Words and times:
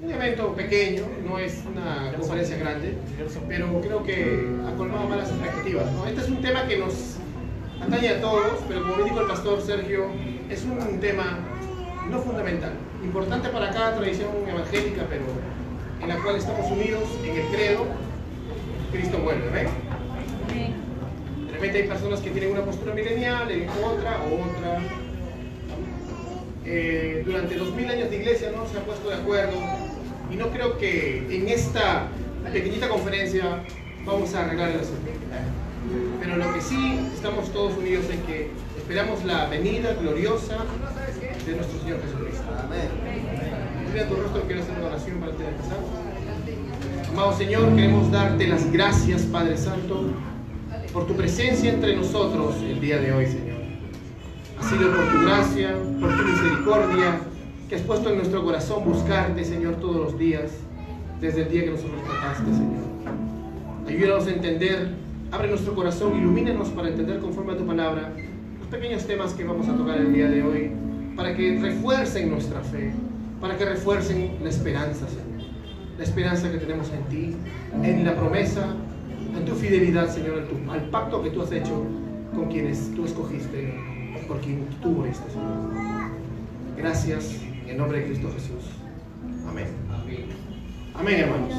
un 0.00 0.12
evento 0.12 0.54
pequeño, 0.54 1.02
no 1.26 1.38
es 1.38 1.64
una 1.66 2.12
conferencia 2.16 2.56
grande, 2.56 2.94
pero 3.48 3.80
creo 3.80 4.04
que 4.04 4.46
ha 4.66 4.76
colmado 4.76 5.08
más 5.08 5.18
las 5.18 5.30
expectativas. 5.30 5.86
Este 6.06 6.20
es 6.20 6.28
un 6.28 6.40
tema 6.40 6.66
que 6.68 6.78
nos 6.78 7.16
atañe 7.80 8.08
a 8.10 8.20
todos, 8.20 8.60
pero 8.68 8.82
como 8.82 9.04
dijo 9.04 9.20
el 9.20 9.26
pastor 9.26 9.60
Sergio, 9.60 10.06
es 10.48 10.64
un 10.64 11.00
tema 11.00 11.38
no 12.08 12.20
fundamental, 12.20 12.72
importante 13.02 13.48
para 13.48 13.70
cada 13.70 13.96
tradición 13.96 14.30
evangélica, 14.48 15.02
pero 15.10 15.24
en 16.00 16.08
la 16.08 16.16
cual 16.22 16.36
estamos 16.36 16.70
unidos 16.70 17.02
en 17.24 17.36
el 17.36 17.46
credo, 17.48 17.86
Cristo 18.92 19.18
vuelve, 19.18 19.50
¿ven? 19.50 19.68
De 21.46 21.52
repente 21.52 21.78
hay 21.78 21.88
personas 21.88 22.20
que 22.20 22.30
tienen 22.30 22.52
una 22.52 22.64
postura 22.64 22.94
milenial, 22.94 23.50
en 23.50 23.68
otra, 23.68 24.20
otra. 24.22 24.80
Eh, 26.64 27.22
durante 27.24 27.56
los 27.56 27.72
mil 27.74 27.88
años 27.88 28.10
de 28.10 28.16
iglesia 28.16 28.52
no 28.54 28.66
se 28.68 28.78
ha 28.78 28.82
puesto 28.82 29.08
de 29.08 29.16
acuerdo 29.16 29.56
y 30.30 30.36
no 30.36 30.50
creo 30.50 30.78
que 30.78 31.26
en 31.30 31.48
esta 31.48 32.08
pequeñita 32.52 32.88
conferencia 32.88 33.62
vamos 34.04 34.34
a 34.34 34.44
arreglar 34.44 34.70
el 34.70 34.80
asunto. 34.80 35.10
Pero 36.20 36.36
lo 36.36 36.52
que 36.52 36.60
sí 36.60 37.00
estamos 37.14 37.50
todos 37.52 37.76
unidos 37.76 38.04
en 38.10 38.20
que 38.22 38.50
esperamos 38.76 39.24
la 39.24 39.46
venida 39.46 39.94
gloriosa 39.94 40.58
de 41.46 41.56
nuestro 41.56 41.80
Señor 41.80 42.00
Jesucristo. 42.02 42.44
Amén. 42.62 42.88
Mira 43.92 44.08
tu 44.08 44.16
rostro, 44.16 44.42
quiero 44.42 44.62
hacer 44.62 44.76
una 44.76 44.86
oración 44.86 45.20
para 45.20 45.32
empezar. 45.32 45.78
Amado 47.08 47.36
Señor, 47.36 47.74
queremos 47.74 48.10
darte 48.10 48.46
las 48.46 48.70
gracias, 48.70 49.22
Padre 49.22 49.56
Santo, 49.56 50.12
por 50.92 51.06
tu 51.06 51.16
presencia 51.16 51.72
entre 51.72 51.96
nosotros 51.96 52.56
el 52.62 52.80
día 52.80 52.98
de 52.98 53.12
hoy, 53.12 53.26
Señor. 53.26 53.58
Ha 54.60 54.68
sido 54.68 54.94
por 54.94 55.08
tu 55.10 55.22
gracia, 55.22 55.74
por 56.00 56.16
tu 56.16 56.22
misericordia, 56.24 57.20
que 57.68 57.74
has 57.76 57.82
puesto 57.82 58.08
en 58.08 58.16
nuestro 58.16 58.42
corazón 58.42 58.84
buscarte, 58.84 59.44
Señor, 59.44 59.76
todos 59.76 59.96
los 59.96 60.18
días, 60.18 60.50
desde 61.20 61.42
el 61.42 61.50
día 61.50 61.64
que 61.64 61.70
nos 61.72 61.82
rescataste, 61.82 62.50
Señor. 62.50 62.88
Ayúdanos 63.86 64.26
a 64.26 64.30
entender, 64.30 64.88
abre 65.30 65.48
nuestro 65.48 65.74
corazón, 65.74 66.16
ilumínanos 66.16 66.68
para 66.70 66.88
entender 66.88 67.18
conforme 67.20 67.52
a 67.52 67.56
tu 67.58 67.66
palabra 67.66 68.12
los 68.58 68.68
pequeños 68.68 69.06
temas 69.06 69.34
que 69.34 69.44
vamos 69.44 69.68
a 69.68 69.76
tocar 69.76 69.98
el 69.98 70.14
día 70.14 70.28
de 70.28 70.42
hoy, 70.42 70.70
para 71.14 71.36
que 71.36 71.58
refuercen 71.60 72.30
nuestra 72.30 72.60
fe, 72.60 72.90
para 73.40 73.58
que 73.58 73.66
refuercen 73.66 74.36
la 74.42 74.48
esperanza, 74.48 75.06
Señor. 75.06 75.26
La 75.98 76.04
esperanza 76.04 76.50
que 76.50 76.58
tenemos 76.58 76.90
en 76.90 77.04
ti, 77.04 77.36
en 77.82 78.04
la 78.04 78.14
promesa, 78.14 78.74
en 79.36 79.44
tu 79.44 79.54
fidelidad, 79.54 80.08
Señor, 80.08 80.44
al 80.70 80.82
pacto 80.88 81.22
que 81.22 81.30
tú 81.30 81.42
has 81.42 81.52
hecho 81.52 81.84
con 82.34 82.46
quienes 82.46 82.94
tú 82.94 83.04
escogiste, 83.04 83.74
por 84.26 84.40
quien 84.40 84.64
tú 84.80 84.90
moriste, 84.90 85.28
Señor. 85.30 86.12
Gracias 86.76 87.47
en 87.68 87.72
el 87.72 87.78
nombre 87.80 87.98
de 87.98 88.06
Cristo 88.06 88.30
Jesús. 88.32 88.64
Amén. 89.46 89.66
Amén, 90.94 91.20
hermanos. 91.20 91.54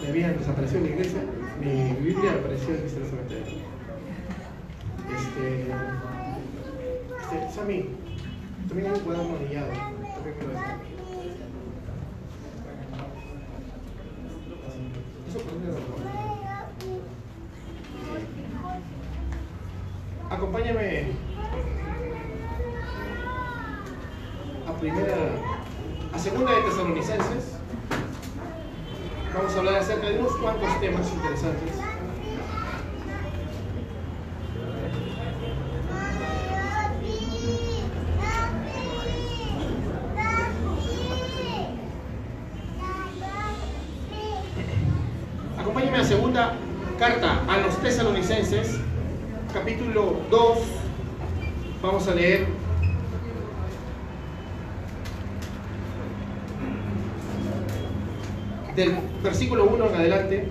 Me 0.00 0.08
habían 0.08 0.38
desaparecido 0.38 0.78
en 0.78 0.84
la 0.84 0.90
iglesia. 0.90 1.22
Mi 1.60 2.06
Biblia 2.06 2.34
apareció 2.38 2.76
cementerio. 2.76 3.66
Este, 5.16 5.62
este, 7.20 7.52
Sammy, 7.52 7.88
también 8.68 8.92
un 8.92 9.00
cuaderno 9.00 9.36
anillado. 9.36 9.72
También 9.72 10.36
me 10.38 10.44
lo 10.46 10.60
Eso 15.28 15.40
Acompáñame 20.30 21.06
primera, 24.78 25.16
a 26.12 26.18
segunda 26.18 26.52
de 26.52 26.62
Tesalonicenses. 26.62 27.56
Vamos 29.34 29.54
a 29.54 29.58
hablar 29.58 29.76
acerca 29.76 30.08
de 30.08 30.18
unos 30.18 30.36
cuantos 30.36 30.80
temas 30.80 31.10
interesantes. 31.12 31.72
Acompáñame 45.58 45.98
a 45.98 46.04
segunda 46.04 46.54
carta 47.08 47.40
a 47.46 47.58
los 47.58 47.80
tesalonicenses, 47.80 48.80
capítulo 49.54 50.22
2. 50.28 50.58
Vamos 51.80 52.08
a 52.08 52.14
leer 52.16 52.48
del 58.74 58.96
versículo 59.22 59.66
1 59.66 59.86
en 59.86 59.94
adelante. 59.94 60.48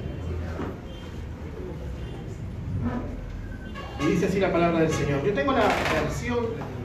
Y 4.00 4.06
dice 4.06 4.28
así 4.28 4.40
la 4.40 4.54
palabra 4.54 4.80
del 4.80 4.92
Señor. 4.92 5.26
Yo 5.26 5.34
tengo 5.34 5.52
la 5.52 5.68
versión 6.02 6.38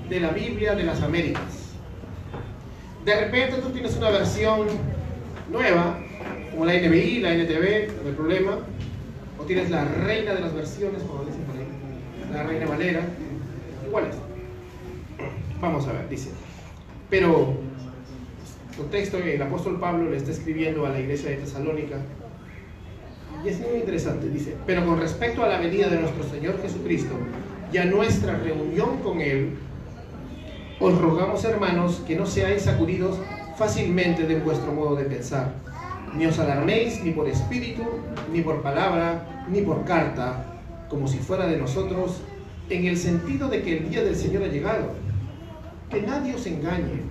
de 0.09 0.19
la 0.19 0.31
Biblia 0.31 0.75
de 0.75 0.83
las 0.83 1.01
Américas. 1.01 1.75
De 3.05 3.21
repente 3.21 3.59
tú 3.59 3.71
tienes 3.71 3.97
una 3.97 4.11
versión 4.11 4.67
nueva, 5.49 5.97
como 6.51 6.65
la 6.65 6.73
NBI, 6.75 7.21
la 7.21 7.35
NTV, 7.35 8.03
no 8.03 8.09
hay 8.09 8.15
problema. 8.17 8.59
O 9.41 9.45
tienes 9.45 9.71
la 9.71 9.85
reina 9.85 10.35
de 10.35 10.41
las 10.41 10.55
versiones, 10.55 11.03
como 11.03 11.25
dicen 11.25 11.43
por 11.43 11.57
ahí, 11.57 11.67
la 12.33 12.43
reina 12.43 12.67
Valera. 12.67 13.01
Igual 13.87 14.05
es. 14.07 14.17
Vamos 15.61 15.87
a 15.87 15.93
ver, 15.93 16.09
dice. 16.09 16.31
Pero 17.09 17.55
contexto, 18.77 19.19
el 19.19 19.43
apóstol 19.43 19.81
Pablo 19.81 20.11
le 20.11 20.17
está 20.17 20.31
escribiendo 20.31 20.87
a 20.87 20.91
la 20.91 21.01
iglesia 21.01 21.31
de 21.31 21.37
Tesalónica. 21.37 21.97
Y 23.45 23.49
es 23.49 23.61
muy 23.61 23.79
interesante, 23.81 24.29
dice, 24.29 24.55
pero 24.67 24.85
con 24.85 25.01
respecto 25.01 25.43
a 25.43 25.49
la 25.49 25.59
venida 25.59 25.89
de 25.89 25.99
nuestro 25.99 26.25
Señor 26.25 26.61
Jesucristo 26.61 27.15
y 27.73 27.79
a 27.79 27.87
nuestra 27.87 28.37
reunión 28.37 28.99
con 28.99 29.21
Él, 29.21 29.57
os 30.79 30.99
rogamos 30.99 31.45
hermanos 31.45 32.03
que 32.07 32.17
no 32.17 32.27
seáis 32.27 32.63
sacudidos 32.63 33.19
fácilmente 33.57 34.27
de 34.27 34.41
vuestro 34.41 34.73
modo 34.73 34.97
de 34.97 35.05
pensar, 35.05 35.55
ni 36.15 36.27
os 36.27 36.39
alarméis 36.39 37.03
ni 37.05 37.13
por 37.13 37.29
espíritu, 37.29 37.83
ni 38.33 38.43
por 38.43 38.63
palabra, 38.63 39.45
ni 39.49 39.63
por 39.63 39.85
carta, 39.85 40.45
como 40.89 41.07
si 41.07 41.19
fuera 41.19 41.47
de 41.47 41.57
nosotros, 41.57 42.23
en 42.69 42.87
el 42.87 42.97
sentido 42.97 43.49
de 43.49 43.63
que 43.63 43.79
el 43.79 43.91
día 43.91 44.03
del 44.03 44.17
Señor 44.17 44.45
ha 44.45 44.49
llegado. 44.49 44.93
Que 45.89 46.03
nadie 46.03 46.35
os 46.35 46.47
engañe 46.47 47.03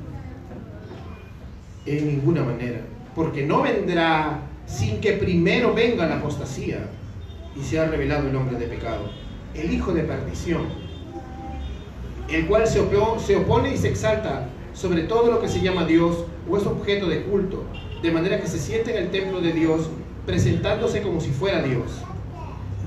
en 1.86 2.08
ninguna 2.08 2.44
manera, 2.44 2.82
porque 3.16 3.46
no 3.46 3.62
vendrá 3.62 4.42
sin 4.66 5.02
que 5.02 5.14
primero 5.14 5.74
venga 5.74 6.08
la 6.08 6.18
apostasía 6.18 6.86
y 7.56 7.64
sea 7.64 7.88
revelado 7.88 8.28
el 8.30 8.36
hombre 8.36 8.58
de 8.58 8.68
pecado, 8.68 9.10
el 9.54 9.74
hijo 9.74 9.94
de 9.94 10.04
perdición, 10.04 10.64
el 12.30 12.46
cual 12.48 12.68
se, 12.68 12.82
se 13.26 13.36
opone 13.36 13.74
y 13.74 13.78
se 13.78 13.90
exalta 13.90 14.48
sobre 14.74 15.04
todo 15.04 15.32
lo 15.32 15.42
que 15.42 15.48
se 15.48 15.62
llama 15.62 15.86
Dios 15.86 16.26
o 16.50 16.58
es 16.58 16.66
objeto 16.66 17.08
de 17.08 17.24
culto, 17.24 17.66
de 18.02 18.12
manera 18.12 18.40
que 18.40 18.48
se 18.48 18.60
siente 18.60 18.92
en 18.92 19.06
el 19.06 19.12
templo 19.12 19.42
de 19.42 19.52
Dios 19.52 19.90
presentándose 20.26 21.02
como 21.02 21.20
si 21.20 21.32
fuera 21.32 21.62
Dios. 21.62 21.92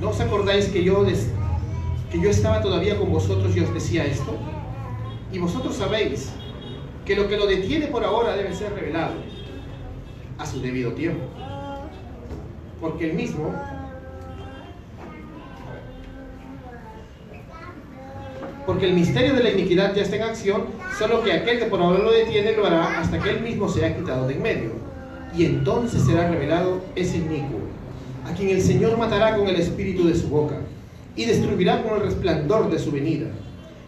¿No 0.00 0.10
os 0.10 0.20
acordáis 0.20 0.66
que 0.68 0.82
yo, 0.82 1.04
que 2.10 2.20
yo 2.20 2.30
estaba 2.30 2.62
todavía 2.62 2.96
con 2.96 3.10
vosotros 3.10 3.56
y 3.56 3.60
os 3.60 3.72
decía 3.74 4.04
esto? 4.04 4.36
Y 5.32 5.38
vosotros 5.38 5.76
sabéis 5.76 6.30
que 7.04 7.16
lo 7.16 7.28
que 7.28 7.36
lo 7.36 7.46
detiene 7.46 7.86
por 7.86 8.04
ahora 8.04 8.36
debe 8.36 8.54
ser 8.54 8.72
revelado 8.74 9.14
a 10.38 10.46
su 10.46 10.60
debido 10.60 10.92
tiempo. 10.92 11.24
Porque 12.80 13.10
el 13.10 13.16
mismo 13.16 13.54
porque 18.66 18.86
el 18.86 18.94
misterio 18.94 19.34
de 19.34 19.42
la 19.42 19.50
iniquidad 19.50 19.94
ya 19.94 20.02
está 20.02 20.16
en 20.16 20.22
acción, 20.22 20.66
solo 20.96 21.22
que 21.24 21.32
aquel 21.32 21.58
que 21.58 21.64
por 21.64 21.80
ahora 21.80 21.98
lo 21.98 22.12
detiene 22.12 22.52
lo 22.52 22.66
hará 22.66 23.00
hasta 23.00 23.18
que 23.18 23.30
él 23.30 23.40
mismo 23.40 23.68
sea 23.68 23.96
quitado 23.96 24.28
de 24.28 24.34
en 24.34 24.42
medio. 24.42 24.91
Y 25.36 25.44
entonces 25.44 26.02
será 26.02 26.28
revelado 26.28 26.82
ese 26.94 27.18
inicuo, 27.18 27.60
a 28.24 28.34
quien 28.34 28.50
el 28.50 28.60
Señor 28.60 28.98
matará 28.98 29.36
con 29.36 29.48
el 29.48 29.56
espíritu 29.56 30.06
de 30.06 30.14
su 30.14 30.28
boca 30.28 30.56
y 31.16 31.24
destruirá 31.24 31.82
con 31.82 31.94
el 31.94 32.02
resplandor 32.02 32.70
de 32.70 32.78
su 32.78 32.90
venida 32.90 33.28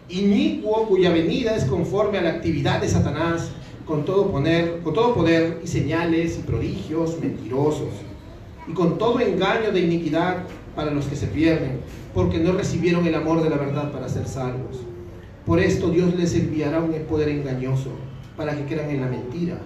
inicuo 0.09 0.87
cuya 0.87 1.11
venida 1.11 1.55
es 1.55 1.65
conforme 1.65 2.19
a 2.19 2.21
la 2.21 2.29
actividad 2.31 2.81
de 2.81 2.89
Satanás 2.89 3.49
con 3.85 4.05
todo, 4.05 4.31
con 4.31 4.93
todo 4.93 5.13
poder 5.13 5.61
y 5.63 5.67
señales 5.67 6.39
y 6.39 6.43
prodigios 6.43 7.19
mentirosos 7.19 7.89
y 8.67 8.73
con 8.73 8.97
todo 8.97 9.19
engaño 9.19 9.71
de 9.71 9.79
iniquidad 9.79 10.37
para 10.75 10.91
los 10.91 11.05
que 11.05 11.15
se 11.15 11.27
pierden, 11.27 11.79
porque 12.13 12.39
no 12.39 12.51
recibieron 12.51 13.05
el 13.05 13.15
amor 13.15 13.43
de 13.43 13.49
la 13.49 13.57
verdad 13.57 13.91
para 13.91 14.09
ser 14.09 14.27
salvos. 14.27 14.77
Por 15.45 15.59
esto 15.59 15.89
Dios 15.89 16.13
les 16.15 16.35
enviará 16.35 16.79
un 16.81 16.91
poder 17.07 17.29
engañoso 17.29 17.91
para 18.35 18.55
que 18.55 18.65
crean 18.65 18.89
en 18.89 19.01
la 19.01 19.07
mentira, 19.07 19.57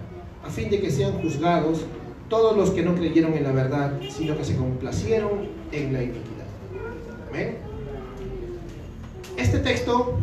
a 0.45 0.49
fin 0.49 0.69
de 0.69 0.79
que 0.79 0.89
sean 0.89 1.13
juzgados 1.21 1.85
todos 2.29 2.55
los 2.55 2.71
que 2.71 2.83
no 2.83 2.95
creyeron 2.95 3.33
en 3.33 3.43
la 3.43 3.51
verdad, 3.51 3.99
sino 4.09 4.37
que 4.37 4.43
se 4.43 4.55
complacieron 4.55 5.47
en 5.71 5.93
la 5.93 6.03
iniquidad. 6.03 6.45
Amén. 7.29 7.57
Este 9.35 9.59
texto 9.59 10.17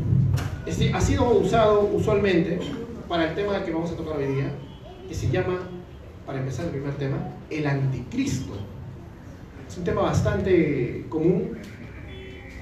ha 0.94 1.00
sido 1.00 1.30
usado 1.30 1.90
usualmente 1.92 2.58
para 3.08 3.30
el 3.30 3.34
tema 3.34 3.64
que 3.64 3.72
vamos 3.72 3.90
a 3.90 3.96
tocar 3.96 4.16
hoy 4.16 4.26
día, 4.26 4.52
que 5.08 5.14
se 5.14 5.30
llama, 5.30 5.58
para 6.24 6.38
empezar 6.38 6.66
el 6.66 6.72
primer 6.72 6.94
tema, 6.94 7.16
el 7.50 7.66
anticristo. 7.66 8.52
Es 9.68 9.78
un 9.78 9.84
tema 9.84 10.02
bastante 10.02 11.06
común, 11.08 11.58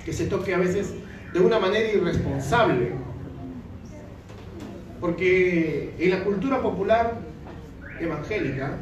que 0.04 0.12
se 0.12 0.26
toque 0.26 0.54
a 0.54 0.58
veces 0.58 0.94
de 1.32 1.40
una 1.40 1.58
manera 1.58 1.92
irresponsable, 1.92 2.92
porque 5.00 5.94
en 5.98 6.10
la 6.10 6.24
cultura 6.24 6.62
popular 6.62 7.33
evangélica, 8.00 8.76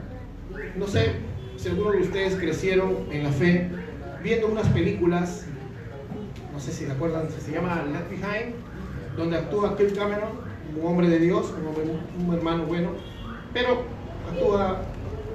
no 0.76 0.86
sé 0.86 1.12
si 1.56 1.68
algunos 1.68 1.92
de 1.92 2.00
ustedes 2.00 2.36
crecieron 2.36 3.06
en 3.10 3.24
la 3.24 3.30
fe 3.30 3.68
viendo 4.22 4.48
unas 4.48 4.68
películas, 4.68 5.46
no 6.52 6.60
sé 6.60 6.72
si 6.72 6.84
recuerdan, 6.84 7.28
se 7.30 7.52
llama 7.52 7.84
Left 7.90 8.10
Behind, 8.10 8.54
donde 9.16 9.38
actúa 9.38 9.76
Kirk 9.76 9.94
Cameron, 9.94 10.30
un 10.76 10.86
hombre 10.86 11.08
de 11.08 11.18
Dios, 11.18 11.52
un, 11.52 12.26
un 12.26 12.34
hermano 12.34 12.64
bueno, 12.64 12.90
pero 13.52 13.82
actúa 14.30 14.82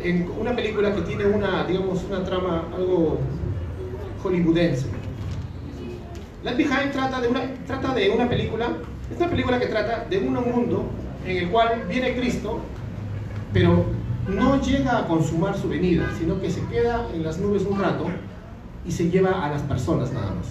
en 0.01 0.29
una 0.39 0.55
película 0.55 0.93
que 0.93 1.01
tiene 1.01 1.25
una, 1.25 1.63
digamos, 1.65 2.03
una 2.03 2.23
trama 2.23 2.65
algo 2.75 3.19
hollywoodense. 4.23 4.87
Left 6.43 6.57
Behind 6.57 6.91
trata 6.91 7.19
de 7.21 7.27
una, 7.27 7.41
trata 7.65 7.93
de 7.93 8.09
una 8.09 8.29
película, 8.29 8.69
es 9.11 9.17
una 9.17 9.29
película 9.29 9.59
que 9.59 9.67
trata 9.67 10.05
de 10.09 10.19
un 10.19 10.33
mundo 10.33 10.85
en 11.25 11.37
el 11.37 11.49
cual 11.49 11.83
viene 11.89 12.15
Cristo, 12.15 12.59
pero 13.53 13.85
no 14.27 14.61
llega 14.61 14.99
a 14.99 15.07
consumar 15.07 15.57
su 15.57 15.69
venida, 15.69 16.09
sino 16.17 16.39
que 16.39 16.49
se 16.49 16.61
queda 16.65 17.07
en 17.13 17.23
las 17.23 17.39
nubes 17.39 17.63
un 17.63 17.79
rato 17.79 18.05
y 18.85 18.91
se 18.91 19.09
lleva 19.09 19.45
a 19.45 19.49
las 19.49 19.61
personas 19.61 20.11
nada 20.11 20.33
más. 20.33 20.47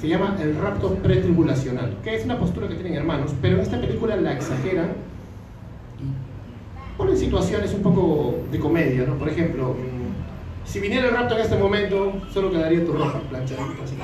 Se 0.00 0.08
llama 0.08 0.36
el 0.40 0.56
rapto 0.56 0.94
pretribulacional, 0.96 1.98
que 2.02 2.16
es 2.16 2.24
una 2.24 2.38
postura 2.38 2.68
que 2.68 2.74
tienen 2.74 2.94
hermanos, 2.94 3.32
pero 3.40 3.56
en 3.56 3.62
esta 3.62 3.80
película 3.80 4.16
la 4.16 4.32
exageran 4.32 4.94
y 6.00 6.96
ponen 6.98 7.16
situaciones 7.16 7.72
un 7.74 7.82
poco 7.82 8.36
de 8.50 8.58
comedia, 8.58 9.04
¿no? 9.06 9.14
Por 9.14 9.28
ejemplo, 9.28 9.76
si 10.64 10.80
viniera 10.80 11.08
el 11.08 11.14
rapto 11.14 11.36
en 11.36 11.42
este 11.42 11.56
momento, 11.56 12.14
solo 12.32 12.50
quedaría 12.50 12.84
tu 12.84 12.92
ropa 12.92 13.20
planchadita 13.28 13.84
así. 13.84 13.94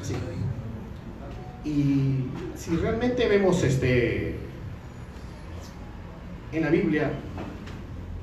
Así. 0.00 0.14
Y 1.64 2.26
si 2.56 2.76
realmente 2.76 3.28
vemos 3.28 3.62
este 3.62 4.36
en 6.52 6.62
la 6.62 6.70
Biblia, 6.70 7.10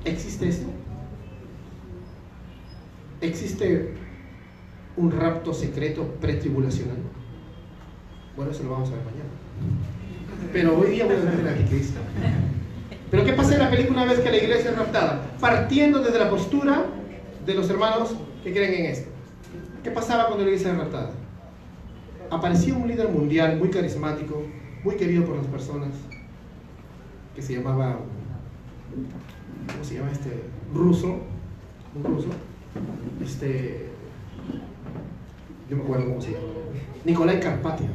¿existe 0.04 0.48
esto? 0.48 0.68
¿Existe 3.20 3.94
un 4.96 5.10
rapto 5.10 5.52
secreto 5.52 6.06
pretribulacional? 6.20 6.96
Bueno, 8.36 8.52
eso 8.52 8.62
lo 8.62 8.70
vamos 8.70 8.88
a 8.90 8.92
ver 8.92 9.04
mañana. 9.04 9.30
Pero 10.52 10.78
hoy 10.78 10.90
día 10.92 11.04
voy 11.04 11.16
a 11.16 11.18
ver 11.18 11.40
el 11.40 11.48
anticristo. 11.48 12.00
Pero 13.10 13.24
¿qué 13.24 13.32
pasa 13.32 13.54
en 13.54 13.60
la 13.60 13.70
película 13.70 14.02
una 14.02 14.12
vez 14.12 14.20
que 14.20 14.30
la 14.30 14.36
iglesia 14.36 14.70
es 14.70 14.78
raptada? 14.78 15.22
Partiendo 15.40 16.00
desde 16.00 16.18
la 16.18 16.30
postura 16.30 16.86
de 17.44 17.54
los 17.54 17.68
hermanos 17.68 18.14
que 18.44 18.52
creen 18.52 18.84
en 18.84 18.86
esto. 18.86 19.10
¿Qué 19.82 19.90
pasaba 19.90 20.26
cuando 20.26 20.44
la 20.44 20.50
iglesia 20.50 20.70
era 20.70 20.84
raptada? 20.84 21.10
Aparecía 22.30 22.74
un 22.74 22.86
líder 22.86 23.08
mundial 23.08 23.58
muy 23.58 23.70
carismático, 23.70 24.42
muy 24.84 24.94
querido 24.94 25.24
por 25.24 25.36
las 25.36 25.46
personas, 25.46 25.88
que 27.34 27.42
se 27.42 27.54
llamaba, 27.54 27.98
¿cómo 29.72 29.84
se 29.84 29.94
llama 29.94 30.10
este? 30.12 30.30
Ruso, 30.74 31.18
un 31.94 32.04
ruso, 32.04 32.28
este, 33.22 33.86
yo 35.68 35.76
me 35.76 35.82
acuerdo 35.82 36.06
cómo 36.06 36.20
se 36.20 36.32
llama, 36.32 36.44
Nicolai 37.04 37.40
Carpatia. 37.40 37.88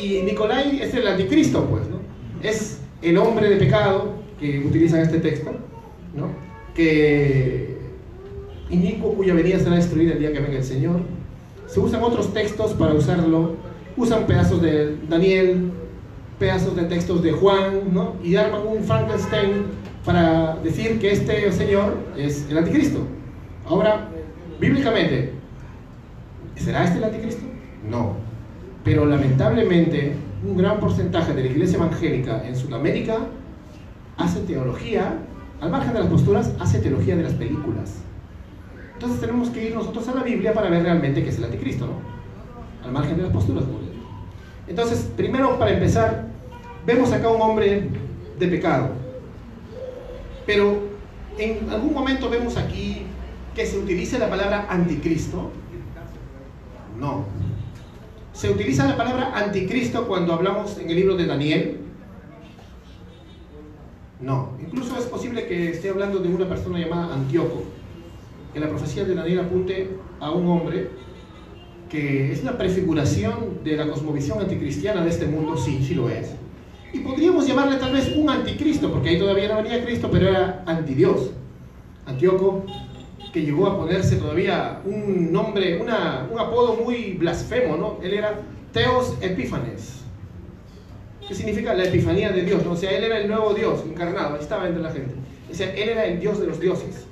Y 0.00 0.22
Nicolai 0.22 0.80
es 0.80 0.94
el 0.94 1.06
anticristo, 1.06 1.64
pues, 1.66 1.82
¿no? 1.88 1.98
Es 2.42 2.80
el 3.02 3.18
hombre 3.18 3.48
de 3.50 3.56
pecado 3.56 4.14
que 4.40 4.60
utiliza 4.60 5.00
este 5.00 5.18
texto, 5.18 5.52
¿no? 6.16 6.28
Que 6.74 7.76
inicuo 8.70 9.14
cuya 9.14 9.34
venida 9.34 9.58
será 9.58 9.76
destruida 9.76 10.14
el 10.14 10.18
día 10.18 10.32
que 10.32 10.40
venga 10.40 10.56
el 10.56 10.64
Señor. 10.64 11.00
Se 11.66 11.78
usan 11.78 12.02
otros 12.02 12.32
textos 12.32 12.72
para 12.72 12.94
usarlo, 12.94 13.56
usan 13.96 14.26
pedazos 14.26 14.62
de 14.62 14.96
Daniel, 15.08 15.72
pedazos 16.42 16.74
de 16.74 16.82
textos 16.86 17.22
de 17.22 17.30
Juan, 17.30 17.92
¿no? 17.92 18.16
Y 18.20 18.34
arman 18.34 18.66
un 18.66 18.82
Frankenstein 18.82 19.66
para 20.04 20.56
decir 20.56 20.98
que 20.98 21.12
este 21.12 21.52
Señor 21.52 21.96
es 22.16 22.50
el 22.50 22.58
anticristo. 22.58 23.06
Ahora, 23.64 24.08
bíblicamente, 24.58 25.34
¿será 26.56 26.82
este 26.82 26.98
el 26.98 27.04
anticristo? 27.04 27.44
No. 27.88 28.16
Pero 28.82 29.06
lamentablemente, 29.06 30.16
un 30.44 30.56
gran 30.56 30.80
porcentaje 30.80 31.32
de 31.32 31.44
la 31.44 31.48
iglesia 31.48 31.76
evangélica 31.76 32.44
en 32.44 32.56
Sudamérica 32.56 33.18
hace 34.16 34.40
teología, 34.40 35.18
al 35.60 35.70
margen 35.70 35.92
de 35.92 36.00
las 36.00 36.08
posturas, 36.08 36.52
hace 36.58 36.80
teología 36.80 37.14
de 37.14 37.22
las 37.22 37.34
películas. 37.34 38.00
Entonces 38.94 39.20
tenemos 39.20 39.48
que 39.50 39.68
ir 39.68 39.76
nosotros 39.76 40.08
a 40.08 40.14
la 40.16 40.24
Biblia 40.24 40.52
para 40.52 40.68
ver 40.70 40.82
realmente 40.82 41.22
qué 41.22 41.28
es 41.28 41.38
el 41.38 41.44
anticristo, 41.44 41.86
¿no? 41.86 42.84
Al 42.84 42.90
margen 42.90 43.16
de 43.16 43.22
las 43.22 43.32
posturas, 43.32 43.62
Entonces, 44.66 45.08
primero, 45.16 45.56
para 45.56 45.70
empezar, 45.70 46.31
vemos 46.86 47.12
acá 47.12 47.28
un 47.28 47.40
hombre 47.40 47.88
de 48.38 48.48
pecado. 48.48 48.90
Pero 50.46 50.80
en 51.38 51.70
algún 51.70 51.94
momento 51.94 52.28
vemos 52.28 52.56
aquí 52.56 53.02
que 53.54 53.66
se 53.66 53.78
utilice 53.78 54.18
la 54.18 54.28
palabra 54.28 54.66
anticristo. 54.68 55.50
No. 56.98 57.24
Se 58.32 58.50
utiliza 58.50 58.86
la 58.86 58.96
palabra 58.96 59.32
anticristo 59.36 60.06
cuando 60.06 60.32
hablamos 60.32 60.78
en 60.78 60.90
el 60.90 60.96
libro 60.96 61.16
de 61.16 61.26
Daniel. 61.26 61.78
No. 64.20 64.52
Incluso 64.60 64.96
es 64.96 65.04
posible 65.04 65.46
que 65.46 65.70
esté 65.70 65.90
hablando 65.90 66.18
de 66.18 66.28
una 66.28 66.48
persona 66.48 66.78
llamada 66.78 67.14
Antíoco. 67.14 67.64
Que 68.54 68.60
la 68.60 68.68
profecía 68.68 69.04
de 69.04 69.14
Daniel 69.14 69.40
apunte 69.40 69.96
a 70.20 70.30
un 70.30 70.46
hombre 70.48 70.90
que 71.88 72.32
es 72.32 72.42
una 72.42 72.56
prefiguración 72.56 73.62
de 73.64 73.76
la 73.76 73.86
cosmovisión 73.86 74.40
anticristiana 74.40 75.02
de 75.02 75.10
este 75.10 75.26
mundo. 75.26 75.56
Sí, 75.56 75.84
sí 75.86 75.94
lo 75.94 76.08
es. 76.08 76.34
Y 76.92 77.00
podríamos 77.00 77.46
llamarle 77.46 77.76
tal 77.76 77.92
vez 77.92 78.12
un 78.14 78.28
anticristo, 78.28 78.90
porque 78.92 79.10
ahí 79.10 79.18
todavía 79.18 79.48
no 79.48 79.62
venía 79.62 79.84
Cristo, 79.84 80.08
pero 80.10 80.28
era 80.28 80.62
antidios. 80.66 81.30
Antíoco 82.06 82.64
que 83.32 83.40
llegó 83.40 83.66
a 83.66 83.78
ponerse 83.78 84.16
todavía 84.16 84.80
un 84.84 85.32
nombre, 85.32 85.80
un 85.80 85.88
apodo 85.88 86.76
muy 86.76 87.14
blasfemo, 87.14 87.76
¿no? 87.76 87.98
Él 88.02 88.12
era 88.12 88.40
Teos 88.72 89.16
Epífanes, 89.22 90.02
que 91.26 91.34
significa 91.34 91.72
la 91.72 91.84
epifanía 91.84 92.30
de 92.30 92.42
Dios, 92.42 92.62
¿no? 92.64 92.72
O 92.72 92.76
sea, 92.76 92.90
él 92.90 93.04
era 93.04 93.18
el 93.18 93.28
nuevo 93.28 93.54
Dios 93.54 93.82
encarnado, 93.86 94.34
ahí 94.34 94.42
estaba 94.42 94.68
entre 94.68 94.82
la 94.82 94.90
gente. 94.90 95.14
O 95.50 95.54
sea, 95.54 95.72
él 95.72 95.88
era 95.88 96.04
el 96.04 96.20
Dios 96.20 96.40
de 96.40 96.46
los 96.46 96.60
dioses. 96.60 97.06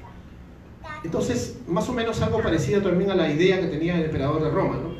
Entonces, 1.03 1.59
más 1.67 1.89
o 1.89 1.95
menos 1.95 2.21
algo 2.21 2.43
parecido 2.43 2.83
también 2.83 3.11
a 3.11 3.15
la 3.15 3.31
idea 3.31 3.59
que 3.59 3.69
tenía 3.69 3.97
el 3.97 4.05
emperador 4.05 4.43
de 4.43 4.51
Roma, 4.51 4.75
¿no? 4.75 4.91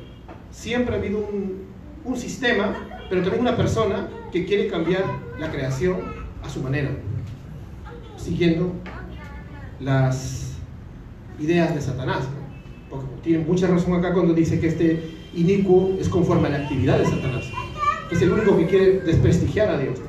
Siempre 0.51 0.95
ha 0.95 0.99
habido 0.99 1.19
un, 1.19 1.67
un 2.05 2.17
sistema, 2.17 3.05
pero 3.11 3.21
también 3.23 3.43
una 3.43 3.57
persona 3.57 4.09
que 4.33 4.45
quiere 4.45 4.69
cambiar 4.69 5.05
la 5.39 5.51
creación 5.51 5.99
a 6.43 6.49
su 6.49 6.61
manera, 6.61 6.91
siguiendo 8.17 8.73
las 9.81 10.57
ideas 11.39 11.75
de 11.75 11.81
Satanás. 11.81 12.29
Porque 12.89 13.07
tiene 13.23 13.45
mucha 13.45 13.67
razón 13.67 13.95
acá 13.95 14.13
cuando 14.13 14.35
dice 14.35 14.61
que 14.61 14.69
este 14.69 15.11
inicuo 15.35 15.97
es 16.01 16.09
conforme 16.09 16.49
a 16.49 16.51
la 16.51 16.59
actividad 16.59 16.99
de 16.99 17.05
Satanás. 17.07 17.45
es 18.11 18.23
el 18.23 18.33
único 18.33 18.57
que 18.59 18.67
quiere 18.67 19.01
desprestigiar 19.01 19.69
a 19.69 19.79
Dios. 19.79 20.01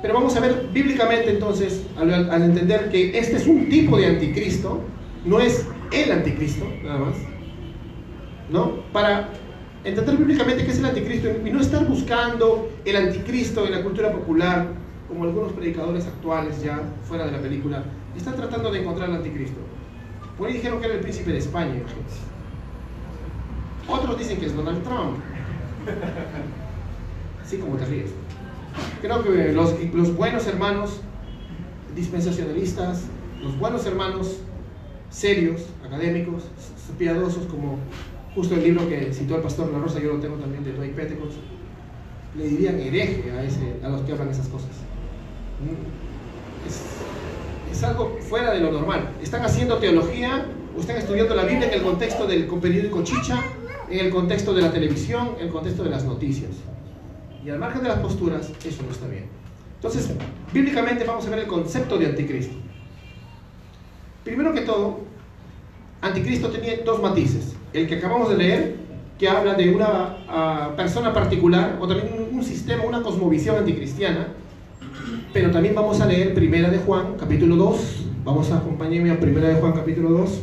Pero 0.00 0.14
vamos 0.14 0.36
a 0.36 0.40
ver 0.40 0.68
bíblicamente 0.72 1.30
entonces, 1.30 1.84
al, 1.96 2.12
al, 2.12 2.42
entender 2.42 2.90
que 2.90 3.16
este 3.16 3.36
es 3.36 3.46
un 3.46 3.68
tipo 3.68 3.96
de 3.96 4.06
anticristo, 4.06 4.80
no 5.24 5.40
es 5.40 5.66
el 5.92 6.10
anticristo, 6.10 6.64
nada 6.82 6.98
más, 6.98 7.14
¿no? 8.50 8.82
Para 8.92 9.28
entender 9.84 10.16
bíblicamente 10.16 10.64
qué 10.64 10.70
es 10.70 10.78
el 10.78 10.86
anticristo 10.86 11.28
y 11.44 11.50
no 11.50 11.60
estar 11.60 11.86
buscando 11.86 12.70
el 12.84 12.96
anticristo 12.96 13.66
en 13.66 13.72
la 13.72 13.82
cultura 13.82 14.12
popular, 14.12 14.68
como 15.08 15.24
algunos 15.24 15.52
predicadores 15.52 16.06
actuales 16.06 16.62
ya 16.62 16.80
fuera 17.04 17.26
de 17.26 17.32
la 17.32 17.40
película, 17.40 17.84
están 18.16 18.36
tratando 18.36 18.70
de 18.70 18.80
encontrar 18.80 19.10
el 19.10 19.16
anticristo. 19.16 19.60
Por 20.38 20.48
ahí 20.48 20.54
dijeron 20.54 20.80
que 20.80 20.86
era 20.86 20.94
el 20.94 21.00
príncipe 21.00 21.32
de 21.32 21.38
España. 21.38 21.74
Otros 23.88 24.18
dicen 24.18 24.38
que 24.38 24.46
es 24.46 24.56
Donald 24.56 24.82
Trump. 24.82 25.18
Así 27.44 27.58
como 27.58 27.76
te 27.76 27.84
ríes. 27.84 28.10
Creo 29.00 29.22
que 29.22 29.52
los, 29.52 29.74
los 29.92 30.16
buenos 30.16 30.46
hermanos 30.46 31.00
dispensacionalistas, 31.94 33.04
los 33.42 33.58
buenos 33.58 33.84
hermanos 33.84 34.38
serios, 35.10 35.66
académicos, 35.84 36.44
piadosos, 36.98 37.44
como 37.46 37.78
justo 38.34 38.54
el 38.54 38.62
libro 38.62 38.88
que 38.88 39.12
citó 39.12 39.36
el 39.36 39.42
pastor 39.42 39.70
La 39.72 39.78
Rosa, 39.78 40.00
yo 40.00 40.12
lo 40.12 40.20
tengo 40.20 40.36
también 40.36 40.64
de 40.64 40.72
Dwight 40.72 40.94
Pentecost, 40.94 41.36
le 42.36 42.48
dirían 42.48 42.80
hereje 42.80 43.30
a, 43.30 43.42
ese, 43.44 43.76
a 43.82 43.88
los 43.88 44.00
que 44.02 44.12
hablan 44.12 44.30
esas 44.30 44.48
cosas. 44.48 44.70
Es, 46.66 46.80
es 47.70 47.82
algo 47.84 48.18
fuera 48.20 48.52
de 48.52 48.60
lo 48.60 48.72
normal. 48.72 49.10
Están 49.22 49.42
haciendo 49.44 49.78
teología 49.78 50.46
o 50.76 50.80
están 50.80 50.96
estudiando 50.96 51.34
la 51.34 51.44
Biblia 51.44 51.68
en 51.68 51.74
el 51.74 51.82
contexto 51.82 52.26
del 52.26 52.46
periódico 52.46 53.02
Chicha, 53.02 53.42
en 53.90 54.06
el 54.06 54.10
contexto 54.10 54.54
de 54.54 54.62
la 54.62 54.72
televisión, 54.72 55.32
en 55.38 55.46
el 55.46 55.52
contexto 55.52 55.84
de 55.84 55.90
las 55.90 56.04
noticias. 56.04 56.50
y 57.44 57.50
al 57.50 57.58
margen 57.58 57.82
de 57.82 57.88
las 57.88 57.98
posturas, 57.98 58.50
eso 58.64 58.82
no 58.84 58.92
está 58.92 59.08
bien. 59.08 59.26
Entonces, 59.76 60.10
bíblicamente 60.52 61.04
vamos 61.04 61.26
a 61.26 61.30
ver 61.30 61.40
el 61.40 61.46
concepto 61.48 61.98
de 61.98 62.06
anticristo. 62.06 62.54
Primero 64.22 64.54
que 64.54 64.60
todo, 64.60 65.00
anticristo 66.00 66.50
tenía 66.50 66.76
dos 66.84 67.02
matices. 67.02 67.56
El 67.72 67.88
que 67.88 67.94
acabamos 67.96 68.28
de 68.28 68.36
leer, 68.36 68.76
que 69.18 69.28
habla 69.28 69.54
de 69.54 69.74
una 69.74 70.16
ah, 70.28 70.72
persona 70.76 71.12
particular, 71.12 71.78
o 71.80 71.88
también 71.88 72.28
un, 72.30 72.42
sistema, 72.44 72.84
una 72.84 73.02
cosmovisión 73.02 73.56
anticristiana, 73.56 74.28
pero 75.32 75.50
también 75.50 75.74
vamos 75.74 76.00
a 76.00 76.06
leer 76.06 76.34
Primera 76.34 76.70
de 76.70 76.78
Juan, 76.78 77.14
capítulo 77.18 77.56
2. 77.56 78.06
Vamos 78.24 78.50
a 78.50 78.58
acompañarme 78.58 79.10
a 79.10 79.18
Primera 79.18 79.48
de 79.48 79.54
Juan, 79.54 79.72
capítulo 79.72 80.10
2, 80.10 80.40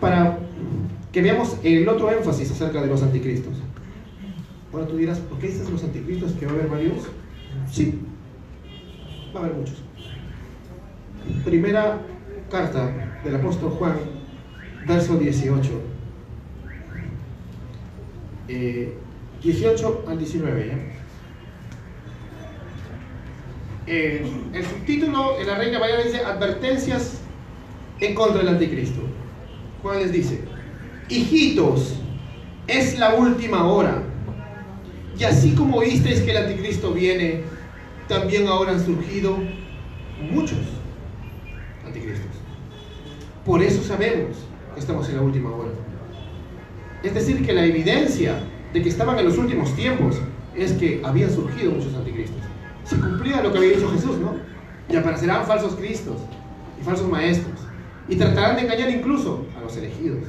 para 0.00 0.38
que 1.12 1.20
veamos 1.20 1.56
el 1.62 1.88
otro 1.88 2.10
énfasis 2.10 2.50
acerca 2.50 2.80
de 2.80 2.86
los 2.86 3.02
anticristos. 3.02 3.54
Ahora 4.72 4.86
tú 4.86 4.96
dirás, 4.96 5.18
¿por 5.18 5.38
qué 5.38 5.48
dices 5.48 5.68
los 5.70 5.84
anticristos 5.84 6.32
que 6.32 6.46
va 6.46 6.52
a 6.52 6.54
haber 6.54 6.68
varios? 6.68 7.04
Sí, 7.70 7.98
va 9.34 9.40
a 9.40 9.44
haber 9.44 9.56
muchos. 9.56 9.76
Primera 11.44 11.98
carta 12.50 13.20
del 13.24 13.36
apóstol 13.36 13.70
Juan, 13.70 13.96
verso 14.86 15.16
18. 15.16 15.96
Eh, 18.48 18.94
18 19.42 20.04
al 20.08 20.18
19. 20.18 20.66
¿ya? 20.66 20.96
Eh, 23.86 24.26
el 24.52 24.64
subtítulo 24.64 25.38
en 25.38 25.46
la 25.46 25.54
Reina 25.56 25.78
Valera 25.78 26.02
dice 26.02 26.18
Advertencias 26.18 27.20
en 28.00 28.14
contra 28.14 28.38
del 28.38 28.48
anticristo. 28.48 29.00
Juan 29.82 30.00
les 30.00 30.12
dice, 30.12 30.40
hijitos, 31.08 31.94
es 32.66 32.98
la 32.98 33.14
última 33.14 33.66
hora. 33.66 34.02
Y 35.18 35.24
así 35.24 35.54
como 35.54 35.78
oísteis 35.78 36.20
que 36.20 36.32
el 36.32 36.36
anticristo 36.38 36.92
viene, 36.92 37.42
también 38.08 38.48
ahora 38.48 38.72
han 38.72 38.84
surgido 38.84 39.38
muchos 40.30 40.58
anticristos. 41.84 42.26
Por 43.44 43.62
eso 43.62 43.82
sabemos 43.82 44.36
que 44.74 44.80
estamos 44.80 45.08
en 45.08 45.16
la 45.16 45.22
última 45.22 45.54
hora. 45.54 45.70
Es 47.02 47.14
decir, 47.14 47.44
que 47.44 47.52
la 47.52 47.64
evidencia 47.64 48.40
de 48.72 48.82
que 48.82 48.88
estaban 48.88 49.18
en 49.18 49.26
los 49.26 49.38
últimos 49.38 49.74
tiempos 49.74 50.16
es 50.54 50.72
que 50.72 51.00
habían 51.04 51.30
surgido 51.30 51.72
muchos 51.72 51.94
anticristos. 51.94 52.40
Se 52.84 52.96
cumplía 52.96 53.42
lo 53.42 53.52
que 53.52 53.58
había 53.58 53.70
dicho 53.70 53.90
Jesús, 53.90 54.18
¿no? 54.18 54.36
Y 54.88 54.96
aparecerán 54.96 55.44
falsos 55.46 55.74
cristos 55.74 56.16
y 56.80 56.84
falsos 56.84 57.08
maestros. 57.08 57.60
Y 58.08 58.16
tratarán 58.16 58.56
de 58.56 58.62
engañar 58.62 58.90
incluso 58.90 59.46
a 59.58 59.60
los 59.60 59.76
elegidos. 59.76 60.20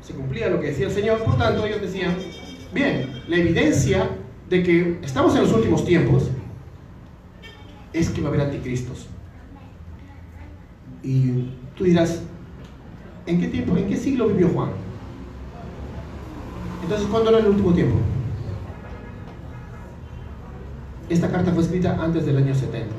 Se 0.00 0.12
cumplía 0.12 0.48
lo 0.50 0.60
que 0.60 0.68
decía 0.68 0.86
el 0.86 0.92
Señor, 0.92 1.22
por 1.22 1.36
tanto 1.38 1.64
ellos 1.64 1.80
decían, 1.80 2.16
bien, 2.72 3.22
la 3.28 3.36
evidencia 3.36 4.10
de 4.48 4.62
que 4.62 4.98
estamos 5.02 5.34
en 5.34 5.42
los 5.42 5.52
últimos 5.52 5.84
tiempos 5.84 6.30
es 7.92 8.10
que 8.10 8.20
va 8.20 8.28
a 8.28 8.30
haber 8.30 8.42
anticristos. 8.42 9.06
Y 11.02 11.50
tú 11.76 11.84
dirás, 11.84 12.22
¿en 13.26 13.40
qué 13.40 13.48
tiempo, 13.48 13.76
en 13.76 13.88
qué 13.88 13.96
siglo 13.96 14.28
vivió 14.28 14.48
Juan? 14.48 14.70
Entonces, 16.86 17.08
¿cuándo 17.08 17.30
era 17.30 17.40
el 17.40 17.48
último 17.48 17.72
tiempo? 17.72 17.96
Esta 21.10 21.28
carta 21.28 21.50
fue 21.50 21.64
escrita 21.64 21.98
antes 22.00 22.24
del 22.24 22.36
año 22.36 22.54
70. 22.54 22.94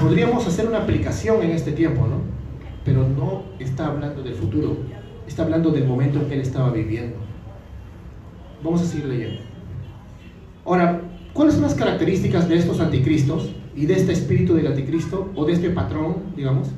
Podríamos 0.00 0.46
hacer 0.46 0.68
una 0.68 0.78
aplicación 0.78 1.42
en 1.42 1.50
este 1.50 1.72
tiempo, 1.72 2.06
¿no? 2.06 2.20
Pero 2.84 3.08
no 3.08 3.42
está 3.58 3.88
hablando 3.88 4.22
del 4.22 4.36
futuro, 4.36 4.76
está 5.26 5.42
hablando 5.42 5.72
del 5.72 5.84
momento 5.84 6.20
en 6.20 6.28
que 6.28 6.34
él 6.34 6.42
estaba 6.42 6.70
viviendo. 6.70 7.16
Vamos 8.62 8.82
a 8.82 8.84
seguir 8.84 9.06
leyendo. 9.06 9.40
Ahora, 10.64 11.00
¿cuáles 11.32 11.54
son 11.54 11.64
las 11.64 11.74
características 11.74 12.48
de 12.48 12.56
estos 12.56 12.78
anticristos 12.78 13.50
y 13.74 13.86
de 13.86 13.94
este 13.94 14.12
espíritu 14.12 14.54
del 14.54 14.68
anticristo 14.68 15.32
o 15.34 15.44
de 15.44 15.54
este 15.54 15.70
patrón, 15.70 16.18
digamos? 16.36 16.68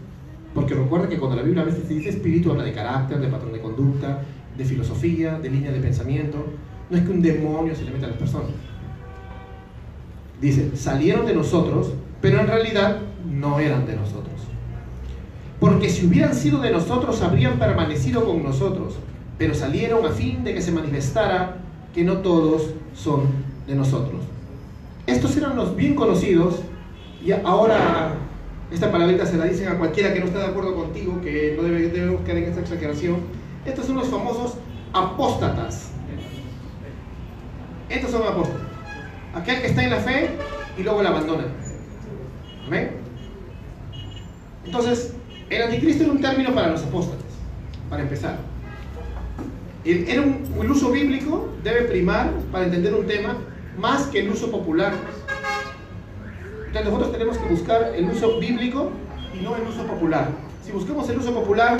Porque 0.54 0.72
recuerda 0.72 1.06
que 1.06 1.18
cuando 1.18 1.36
la 1.36 1.42
Biblia 1.42 1.64
a 1.64 1.66
veces 1.66 1.86
dice 1.86 2.08
espíritu, 2.08 2.50
habla 2.50 2.64
de 2.64 2.72
carácter, 2.72 3.20
de 3.20 3.28
patrón 3.28 3.52
de 3.52 3.60
conducta, 3.60 4.22
de 4.58 4.64
filosofía, 4.64 5.38
de 5.38 5.48
línea 5.48 5.72
de 5.72 5.80
pensamiento. 5.80 6.44
No 6.90 6.96
es 6.96 7.04
que 7.04 7.10
un 7.10 7.22
demonio 7.22 7.74
se 7.74 7.84
le 7.84 7.92
meta 7.92 8.06
a 8.06 8.10
las 8.10 8.18
personas. 8.18 8.50
Dice, 10.40 10.76
salieron 10.76 11.24
de 11.24 11.34
nosotros, 11.34 11.92
pero 12.20 12.40
en 12.40 12.46
realidad 12.46 12.98
no 13.24 13.60
eran 13.60 13.86
de 13.86 13.96
nosotros. 13.96 14.34
Porque 15.60 15.88
si 15.88 16.06
hubieran 16.06 16.34
sido 16.34 16.60
de 16.60 16.70
nosotros, 16.70 17.22
habrían 17.22 17.58
permanecido 17.58 18.24
con 18.24 18.42
nosotros, 18.42 18.94
pero 19.38 19.54
salieron 19.54 20.04
a 20.06 20.10
fin 20.10 20.44
de 20.44 20.54
que 20.54 20.62
se 20.62 20.72
manifestara 20.72 21.56
que 21.94 22.04
no 22.04 22.18
todos 22.18 22.74
son 22.94 23.22
de 23.66 23.74
nosotros. 23.74 24.22
Estos 25.06 25.36
eran 25.36 25.56
los 25.56 25.74
bien 25.74 25.94
conocidos 25.94 26.60
y 27.24 27.32
ahora 27.32 28.14
esta 28.70 28.92
palabrita 28.92 29.26
se 29.26 29.36
la 29.36 29.46
dicen 29.46 29.68
a 29.68 29.78
cualquiera 29.78 30.12
que 30.12 30.20
no 30.20 30.26
esté 30.26 30.38
de 30.38 30.44
acuerdo 30.44 30.74
contigo, 30.74 31.20
que 31.22 31.54
no 31.56 31.62
debe, 31.62 31.88
debemos 31.88 32.20
caer 32.22 32.38
en 32.38 32.44
esta 32.44 32.60
exageración. 32.60 33.16
Estos 33.68 33.84
son 33.84 33.96
los 33.96 34.08
famosos 34.08 34.54
apóstatas. 34.94 35.90
Estos 37.90 38.10
son 38.10 38.22
apóstatas. 38.22 38.62
Aquel 39.34 39.60
que 39.60 39.66
está 39.66 39.84
en 39.84 39.90
la 39.90 39.98
fe 39.98 40.30
y 40.78 40.82
luego 40.82 41.02
la 41.02 41.10
abandona. 41.10 41.44
¿Amén? 42.66 42.92
Entonces, 44.64 45.14
el 45.50 45.62
anticristo 45.62 46.04
era 46.04 46.12
un 46.12 46.20
término 46.20 46.54
para 46.54 46.68
los 46.68 46.82
apóstatas, 46.82 47.26
para 47.90 48.02
empezar. 48.02 48.38
El, 49.84 50.08
el 50.08 50.70
uso 50.70 50.90
bíblico 50.90 51.48
debe 51.62 51.82
primar 51.82 52.30
para 52.50 52.64
entender 52.64 52.94
un 52.94 53.06
tema 53.06 53.36
más 53.78 54.06
que 54.06 54.20
el 54.20 54.30
uso 54.30 54.50
popular. 54.50 54.92
Entonces 56.66 56.84
nosotros 56.84 57.12
tenemos 57.12 57.38
que 57.38 57.48
buscar 57.48 57.94
el 57.94 58.10
uso 58.10 58.38
bíblico 58.38 58.90
y 59.34 59.42
no 59.42 59.56
el 59.56 59.62
uso 59.62 59.84
popular. 59.84 60.28
Si 60.64 60.72
buscamos 60.72 61.08
el 61.08 61.18
uso 61.18 61.32
popular, 61.32 61.78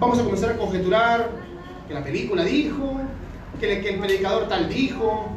vamos 0.00 0.18
a 0.18 0.24
comenzar 0.24 0.50
a 0.50 0.56
conjeturar 0.56 1.30
que 1.86 1.94
la 1.94 2.02
película 2.02 2.42
dijo, 2.42 3.00
que, 3.60 3.88
el 3.88 3.98
predicador 3.98 4.48
tal 4.48 4.68
dijo, 4.68 5.28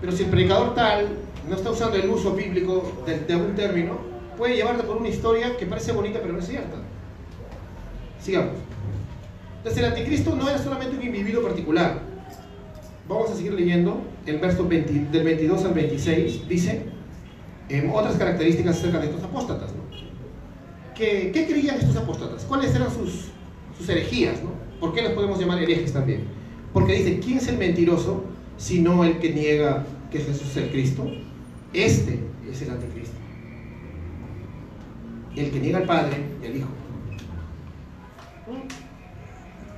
pero 0.00 0.12
si 0.12 0.24
el 0.24 0.30
predicador 0.30 0.74
tal 0.74 1.08
no 1.48 1.56
está 1.56 1.70
usando 1.70 1.96
el 1.96 2.08
uso 2.10 2.34
bíblico 2.34 2.92
de, 3.06 3.36
un 3.36 3.54
término, 3.54 3.98
puede 4.36 4.56
llevarte 4.56 4.82
por 4.82 4.98
una 4.98 5.08
historia 5.08 5.56
que 5.56 5.66
parece 5.66 5.92
bonita 5.92 6.20
pero 6.20 6.34
no 6.34 6.40
es 6.40 6.46
cierta. 6.46 6.76
Sigamos. 8.20 8.54
Entonces 9.58 9.82
el 9.82 9.88
anticristo 9.88 10.36
no 10.36 10.48
era 10.48 10.58
solamente 10.58 10.96
un 10.96 11.02
individuo 11.02 11.42
particular. 11.42 12.00
Vamos 13.08 13.30
a 13.30 13.34
seguir 13.34 13.54
leyendo 13.54 14.02
el 14.26 14.38
verso 14.38 14.66
20, 14.66 14.92
del 15.10 15.24
22 15.24 15.64
al 15.64 15.74
26. 15.74 16.48
Dice 16.48 16.82
eh, 17.70 17.90
otras 17.92 18.16
características 18.16 18.76
acerca 18.76 18.98
de 18.98 19.06
estos 19.06 19.22
apóstatas. 19.22 19.70
¿Qué, 20.94 21.30
¿Qué, 21.32 21.46
creían 21.46 21.76
estos 21.76 21.96
apóstatas? 21.96 22.44
¿Cuáles 22.44 22.74
eran 22.74 22.90
sus, 22.90 23.30
sus 23.78 23.88
herejías? 23.88 24.42
¿no? 24.42 24.50
¿Por 24.80 24.94
qué 24.94 25.02
los 25.02 25.12
podemos 25.12 25.38
llamar 25.38 25.62
herejes 25.62 25.92
también? 25.92 26.24
Porque 26.72 26.94
dice, 26.94 27.20
¿quién 27.20 27.38
es 27.38 27.48
el 27.48 27.58
mentiroso 27.58 28.24
sino 28.56 29.04
el 29.04 29.18
que 29.18 29.30
niega 29.32 29.84
que 30.10 30.18
Jesús 30.18 30.50
es 30.50 30.56
el 30.56 30.70
Cristo? 30.70 31.06
Este 31.72 32.20
es 32.50 32.62
el 32.62 32.70
anticristo. 32.70 33.16
El 35.36 35.50
que 35.50 35.60
niega 35.60 35.78
al 35.78 35.84
Padre 35.84 36.16
y 36.42 36.46
al 36.46 36.56
Hijo. 36.56 36.68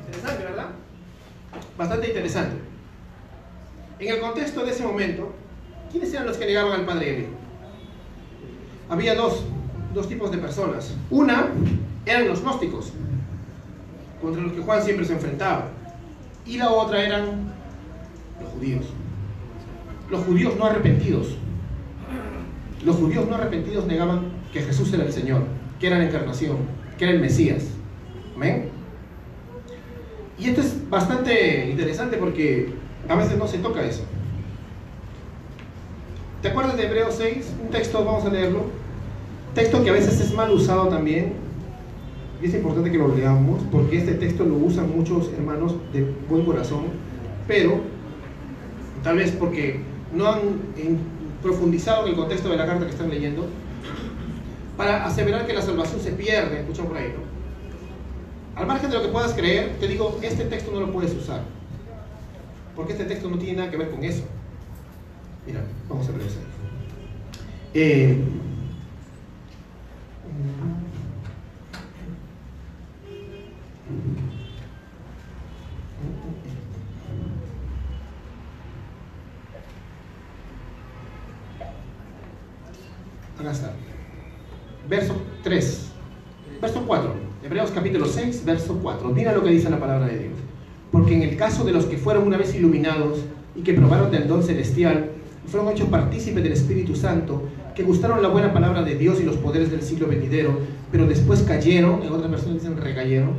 Interesante, 0.06 0.44
¿verdad? 0.44 0.66
Bastante 1.78 2.08
interesante. 2.08 2.56
En 3.98 4.14
el 4.14 4.20
contexto 4.20 4.64
de 4.64 4.72
ese 4.72 4.84
momento, 4.84 5.32
¿quiénes 5.90 6.12
eran 6.12 6.26
los 6.26 6.36
que 6.36 6.46
negaban 6.46 6.80
al 6.80 6.86
Padre 6.86 7.06
y 7.06 7.14
al 7.14 7.20
Hijo? 7.20 7.30
Había 8.88 9.14
dos, 9.14 9.44
dos 9.94 10.08
tipos 10.08 10.30
de 10.30 10.38
personas. 10.38 10.94
Una 11.10 11.48
eran 12.04 12.28
los 12.28 12.42
gnósticos, 12.42 12.92
contra 14.20 14.42
los 14.42 14.52
que 14.52 14.60
Juan 14.60 14.82
siempre 14.82 15.04
se 15.04 15.14
enfrentaba. 15.14 15.68
Y 16.44 16.58
la 16.58 16.70
otra 16.70 17.02
eran 17.02 17.52
los 18.40 18.50
judíos. 18.50 18.86
Los 20.10 20.24
judíos 20.24 20.54
no 20.56 20.66
arrepentidos. 20.66 21.36
Los 22.84 22.96
judíos 22.96 23.26
no 23.28 23.34
arrepentidos 23.34 23.86
negaban 23.86 24.26
que 24.52 24.62
Jesús 24.62 24.92
era 24.92 25.04
el 25.04 25.12
Señor, 25.12 25.42
que 25.80 25.88
era 25.88 25.98
la 25.98 26.06
encarnación, 26.06 26.58
que 26.98 27.04
era 27.04 27.14
el 27.14 27.20
Mesías. 27.20 27.64
¿Amén? 28.34 28.70
Y 30.38 30.48
esto 30.48 30.60
es 30.60 30.88
bastante 30.88 31.70
interesante 31.70 32.16
porque 32.16 32.74
a 33.08 33.14
veces 33.14 33.38
no 33.38 33.48
se 33.48 33.58
toca 33.58 33.82
eso. 33.82 34.04
¿Te 36.42 36.48
acuerdas 36.48 36.76
de 36.76 36.86
Hebreos 36.86 37.14
6? 37.16 37.54
Un 37.62 37.70
texto, 37.70 38.04
vamos 38.04 38.24
a 38.24 38.28
leerlo. 38.28 38.66
Texto 39.54 39.82
que 39.82 39.90
a 39.90 39.94
veces 39.94 40.20
es 40.20 40.34
mal 40.34 40.50
usado 40.50 40.88
también. 40.88 41.45
Y 42.42 42.46
es 42.46 42.54
importante 42.54 42.90
que 42.90 42.98
lo 42.98 43.14
leamos 43.14 43.62
porque 43.70 43.98
este 43.98 44.14
texto 44.14 44.44
lo 44.44 44.56
usan 44.56 44.94
muchos 44.94 45.32
hermanos 45.32 45.74
de 45.92 46.12
buen 46.28 46.44
corazón, 46.44 46.84
pero 47.46 47.80
tal 49.02 49.16
vez 49.16 49.32
porque 49.32 49.80
no 50.14 50.28
han 50.28 50.40
profundizado 51.42 52.04
en 52.04 52.10
el 52.10 52.16
contexto 52.16 52.48
de 52.48 52.56
la 52.56 52.66
carta 52.66 52.84
que 52.84 52.92
están 52.92 53.08
leyendo, 53.08 53.46
para 54.76 55.06
aseverar 55.06 55.46
que 55.46 55.54
la 55.54 55.62
salvación 55.62 56.00
se 56.00 56.12
pierde, 56.12 56.60
escuchan 56.60 56.86
por 56.86 56.96
ahí, 56.98 57.14
¿no? 57.16 58.60
Al 58.60 58.66
margen 58.66 58.90
de 58.90 58.96
lo 58.96 59.02
que 59.02 59.08
puedas 59.08 59.32
creer, 59.32 59.76
te 59.80 59.88
digo, 59.88 60.18
este 60.22 60.44
texto 60.44 60.70
no 60.72 60.80
lo 60.80 60.92
puedes 60.92 61.14
usar, 61.14 61.42
porque 62.74 62.92
este 62.92 63.04
texto 63.04 63.30
no 63.30 63.38
tiene 63.38 63.58
nada 63.58 63.70
que 63.70 63.76
ver 63.76 63.90
con 63.90 64.04
eso. 64.04 64.24
Mira, 65.46 65.60
vamos 65.88 66.08
a 66.08 66.10
eso. 66.10 66.40
Eh, 67.72 68.18
acá 83.38 83.50
está. 83.50 83.72
Verso 84.88 85.14
3. 85.42 85.92
Verso 86.60 86.84
4. 86.86 87.14
Hebreos 87.44 87.70
capítulo 87.86 88.06
6, 88.06 88.44
verso 88.44 88.80
4. 88.82 89.10
Mira 89.10 89.32
lo 89.32 89.44
que 89.44 89.50
dice 89.50 89.70
la 89.70 89.78
palabra 89.78 90.08
de 90.08 90.18
Dios. 90.18 90.32
Porque 90.90 91.14
en 91.14 91.22
el 91.22 91.36
caso 91.36 91.62
de 91.62 91.70
los 91.70 91.84
que 91.84 91.96
fueron 91.96 92.26
una 92.26 92.36
vez 92.36 92.52
iluminados 92.52 93.20
y 93.54 93.60
que 93.62 93.74
probaron 93.74 94.10
del 94.10 94.26
don 94.26 94.42
celestial, 94.42 95.10
fueron 95.46 95.72
hechos 95.72 95.88
partícipes 95.88 96.42
del 96.42 96.52
Espíritu 96.52 96.96
Santo, 96.96 97.44
que 97.76 97.84
gustaron 97.84 98.22
la 98.22 98.28
buena 98.28 98.52
palabra 98.52 98.82
de 98.82 98.96
Dios 98.96 99.20
y 99.20 99.22
los 99.22 99.36
poderes 99.36 99.70
del 99.70 99.82
siglo 99.82 100.08
venidero, 100.08 100.58
pero 100.90 101.06
después 101.06 101.42
cayeron, 101.42 102.02
en 102.02 102.12
otras 102.12 102.28
versiones 102.28 102.62
dicen 102.64 102.76
recayeron, 102.76 103.30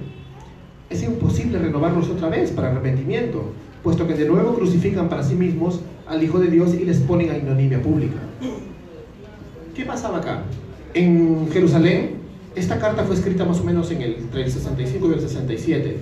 es 0.89 1.03
imposible 1.03 1.59
renovarlos 1.59 2.07
otra 2.07 2.29
vez 2.29 2.51
para 2.51 2.71
arrepentimiento, 2.71 3.51
puesto 3.83 4.07
que 4.07 4.13
de 4.13 4.29
nuevo 4.29 4.55
crucifican 4.55 5.09
para 5.09 5.23
sí 5.23 5.35
mismos 5.35 5.81
al 6.07 6.23
Hijo 6.23 6.39
de 6.39 6.47
Dios 6.47 6.73
y 6.73 6.85
les 6.85 6.99
ponen 6.99 7.31
a 7.31 7.37
ignominia 7.37 7.81
pública. 7.81 8.19
¿Qué 9.75 9.83
pasaba 9.83 10.19
acá? 10.19 10.43
En 10.93 11.49
Jerusalén, 11.51 12.16
esta 12.57 12.79
carta 12.79 13.03
fue 13.03 13.15
escrita 13.15 13.45
más 13.45 13.59
o 13.59 13.63
menos 13.63 13.91
en 13.91 14.01
el, 14.01 14.15
entre 14.15 14.43
el 14.43 14.51
65 14.51 15.07
y 15.09 15.13
el 15.13 15.19
67. 15.19 15.97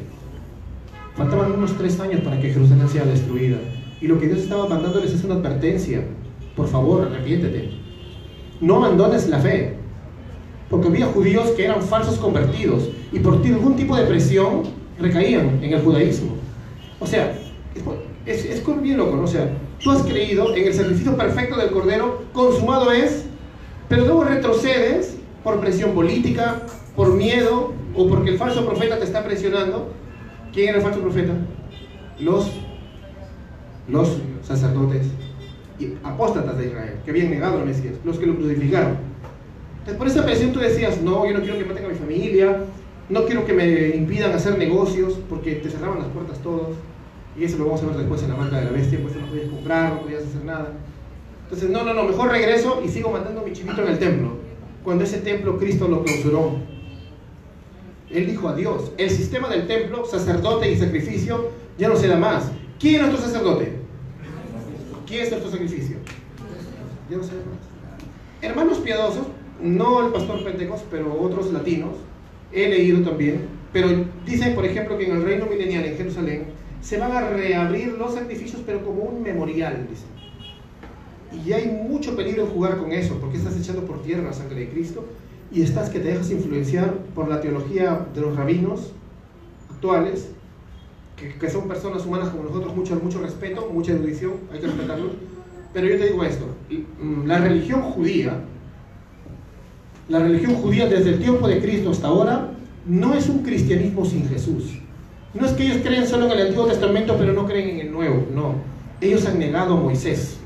Faltaban 1.16 1.52
unos 1.52 1.78
tres 1.78 2.00
años 2.00 2.22
para 2.22 2.40
que 2.40 2.52
Jerusalén 2.52 2.88
sea 2.90 3.06
destruida. 3.06 3.58
Y 4.02 4.08
lo 4.08 4.20
que 4.20 4.28
Dios 4.28 4.40
estaba 4.40 4.68
mandándoles 4.68 5.14
es 5.14 5.24
una 5.24 5.36
advertencia. 5.36 6.04
Por 6.56 6.68
favor, 6.68 7.04
arrepiéntete. 7.04 7.72
No 8.62 8.78
abandones 8.78 9.28
la 9.30 9.40
fe. 9.40 9.76
Porque 10.70 10.88
había 10.88 11.08
judíos 11.08 11.50
que 11.52 11.66
eran 11.66 11.82
falsos 11.82 12.18
convertidos 12.18 12.90
y 13.12 13.20
por 13.20 13.36
algún 13.36 13.76
tipo 13.76 13.96
de 13.96 14.06
presión 14.06 14.64
recaían 15.00 15.60
en 15.62 15.74
el 15.74 15.82
judaísmo. 15.82 16.36
O 17.00 17.06
sea, 17.06 17.38
es, 18.26 18.46
es, 18.46 18.46
es 18.46 18.82
bien 18.82 18.98
loco, 18.98 19.16
¿no? 19.16 19.28
Sea, 19.28 19.50
tú 19.84 19.92
has 19.92 20.02
creído 20.04 20.56
en 20.56 20.68
el 20.68 20.74
sacrificio 20.74 21.16
perfecto 21.16 21.58
del 21.58 21.70
Cordero, 21.70 22.24
consumado 22.34 22.92
es, 22.92 23.26
pero 23.88 24.06
luego 24.06 24.24
retrocedes 24.24 25.15
por 25.46 25.60
presión 25.60 25.92
política, 25.92 26.64
por 26.96 27.14
miedo 27.14 27.72
o 27.94 28.10
porque 28.10 28.32
el 28.32 28.38
falso 28.40 28.66
profeta 28.66 28.98
te 28.98 29.06
está 29.06 29.24
presionando. 29.24 29.94
¿Quién 30.52 30.70
era 30.70 30.80
el 30.80 30.84
falso 30.84 31.02
profeta? 31.02 31.34
Los, 32.20 32.52
los 33.88 34.18
sacerdotes 34.42 35.06
y 35.80 35.94
apóstatas 36.04 36.58
de 36.58 36.66
Israel, 36.66 36.96
que 37.06 37.12
habían 37.12 37.30
negado 37.30 37.60
al 37.60 37.66
Mesías, 37.66 37.94
los 38.04 38.18
que 38.18 38.26
lo 38.26 38.36
crucificaron. 38.36 38.98
Entonces, 39.80 39.98
por 39.98 40.08
esa 40.08 40.26
presión 40.26 40.52
tú 40.52 40.60
decías, 40.60 41.00
no, 41.04 41.28
yo 41.28 41.38
no 41.38 41.42
quiero 41.42 41.60
que 41.60 41.66
maten 41.66 41.86
a 41.86 41.90
mi 41.90 41.96
familia, 41.96 42.62
no 43.10 43.26
quiero 43.26 43.46
que 43.46 43.54
me 43.54 43.90
impidan 43.90 44.32
hacer 44.32 44.58
negocios, 44.58 45.20
porque 45.30 45.56
te 45.56 45.70
cerraban 45.70 46.00
las 46.00 46.08
puertas 46.08 46.40
todos. 46.40 46.70
Y 47.38 47.44
eso 47.44 47.60
lo 47.60 47.66
vamos 47.66 47.84
a 47.84 47.88
ver 47.88 47.98
después 47.98 48.24
en 48.24 48.30
la 48.30 48.36
marca 48.36 48.58
de 48.58 48.66
la 48.66 48.72
bestia, 48.72 48.98
pues 49.00 49.16
no 49.16 49.28
podías 49.28 49.50
comprar, 49.50 49.94
no 49.94 50.02
podías 50.02 50.24
hacer 50.24 50.44
nada. 50.44 50.72
Entonces, 51.44 51.70
no, 51.70 51.84
no, 51.84 51.94
no, 51.94 52.06
mejor 52.06 52.32
regreso 52.32 52.82
y 52.84 52.90
sigo 52.90 53.12
matando 53.12 53.42
a 53.42 53.44
mi 53.44 53.54
chivito 53.54 53.84
en 53.84 53.90
el 53.90 54.00
templo. 54.00 54.35
Cuando 54.86 55.04
ese 55.04 55.18
templo 55.18 55.58
Cristo 55.58 55.88
lo 55.88 56.04
clausuró. 56.04 56.52
Él 58.12 58.28
dijo 58.28 58.48
a 58.48 58.56
Dios, 58.56 58.92
el 58.98 59.10
sistema 59.10 59.50
del 59.50 59.66
templo, 59.66 60.06
sacerdote 60.06 60.72
y 60.72 60.78
sacrificio, 60.78 61.50
ya 61.78 61.90
no 61.90 61.96
se 61.96 62.08
da 62.08 62.18
más. 62.18 62.52
¿Quién 62.80 62.96
es 62.96 63.02
nuestro 63.02 63.26
sacerdote? 63.26 63.74
¿Quién 65.08 65.24
es 65.24 65.32
nuestro 65.32 65.52
sacrificio? 65.52 65.98
Ya 67.10 67.18
no 67.18 67.24
se 67.24 67.32
más. 67.32 67.42
Hermanos 68.44 68.78
piadosos, 68.78 69.26
no 69.60 70.06
el 70.06 70.14
pastor 70.14 70.44
Pentecostés, 70.44 70.88
pero 70.92 71.20
otros 71.20 71.52
latinos, 71.52 71.96
he 72.52 72.70
leído 72.70 73.02
también, 73.02 73.48
pero 73.74 73.90
dicen, 74.24 74.54
por 74.54 74.66
ejemplo, 74.66 75.00
que 75.00 75.10
en 75.10 75.18
el 75.18 75.24
reino 75.24 75.48
milenial 75.48 75.84
en 75.86 75.98
Jerusalén 75.98 76.44
se 76.82 77.00
van 77.00 77.12
a 77.12 77.28
reabrir 77.30 77.94
los 77.94 78.14
sacrificios, 78.14 78.62
pero 78.64 78.86
como 78.86 79.02
un 79.02 79.24
memorial, 79.24 79.88
dicen. 79.90 80.15
Y 81.44 81.54
hay 81.54 81.68
mucho 81.90 82.16
peligro 82.16 82.44
en 82.44 82.50
jugar 82.50 82.78
con 82.78 82.92
eso, 82.92 83.18
porque 83.20 83.38
estás 83.38 83.58
echando 83.58 83.84
por 83.86 84.02
tierra 84.02 84.24
la 84.24 84.34
sangre 84.34 84.62
de 84.62 84.70
Cristo 84.70 85.06
y 85.52 85.62
estás 85.62 85.90
que 85.90 86.00
te 86.00 86.10
dejas 86.10 86.32
influenciar 86.32 86.94
por 87.14 87.28
la 87.28 87.42
teología 87.42 88.08
de 88.14 88.22
los 88.22 88.36
rabinos 88.36 88.92
actuales, 89.70 90.30
que, 91.16 91.50
son 91.50 91.68
personas 91.68 92.06
humanas 92.06 92.30
como 92.30 92.44
nosotros, 92.44 92.76
mucho, 92.76 92.96
mucho 92.96 93.22
respeto, 93.22 93.70
mucha 93.72 93.94
erudición, 93.94 94.34
hay 94.52 94.60
que 94.60 94.68
respetarlos. 94.68 95.12
Pero 95.74 95.88
yo 95.88 95.98
te 95.98 96.08
digo 96.08 96.24
esto, 96.24 96.46
la 97.26 97.40
religión 97.40 97.82
judía, 97.82 98.42
la 100.08 100.20
religión 100.20 100.56
judía 100.56 100.88
desde 100.88 101.12
el 101.12 101.20
tiempo 101.20 101.48
de 101.48 101.60
Cristo 101.60 101.92
hasta 101.92 102.08
ahora, 102.08 102.52
no 102.86 103.14
es 103.14 103.30
un 103.30 103.40
cristianismo 103.40 104.06
sin 104.06 104.28
Jesús. 104.28 104.80
No 105.34 105.46
es 105.46 105.52
que 105.54 105.64
ellos 105.64 105.80
creen 105.84 106.08
solo 106.08 106.26
en 106.26 106.32
el 106.32 106.48
Antiguo 106.48 106.66
Testamento, 106.66 107.16
pero 107.18 107.34
no 107.34 107.46
creen 107.46 107.70
en 107.70 107.80
el 107.88 107.92
Nuevo, 107.92 108.26
no. 108.34 108.56
Ellos 109.02 109.26
han 109.26 109.40
negado 109.40 109.76
a 109.76 109.78
Moisés. 109.78 110.38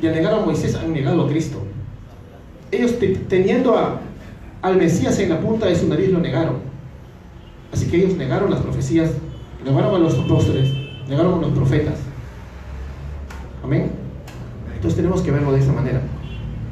Y 0.00 0.06
al 0.06 0.14
negar 0.14 0.34
a 0.34 0.40
Moisés 0.40 0.74
han 0.74 0.92
negado 0.92 1.24
a 1.24 1.28
Cristo. 1.28 1.62
Ellos 2.70 2.94
teniendo 3.28 3.76
a, 3.76 4.00
al 4.62 4.76
Mesías 4.76 5.18
en 5.18 5.30
la 5.30 5.40
punta 5.40 5.66
de 5.66 5.74
su 5.74 5.88
nariz 5.88 6.10
lo 6.10 6.18
negaron. 6.18 6.56
Así 7.72 7.86
que 7.86 7.96
ellos 7.96 8.16
negaron 8.16 8.50
las 8.50 8.60
profecías, 8.60 9.10
negaron 9.64 9.94
a 9.94 9.98
los 9.98 10.18
apóstoles, 10.18 10.70
negaron 11.08 11.38
a 11.38 11.46
los 11.46 11.52
profetas. 11.52 11.94
Amén. 13.62 13.90
Entonces 14.74 14.96
tenemos 14.96 15.22
que 15.22 15.30
verlo 15.30 15.52
de 15.52 15.60
esa 15.60 15.72
manera. 15.72 16.00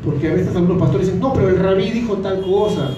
Porque 0.05 0.31
a 0.31 0.35
veces 0.35 0.55
algunos 0.55 0.79
pastores 0.79 1.07
dicen, 1.07 1.21
no, 1.21 1.33
pero 1.33 1.49
el 1.49 1.59
rabí 1.59 1.91
dijo 1.91 2.15
tal 2.19 2.41
cosa. 2.43 2.91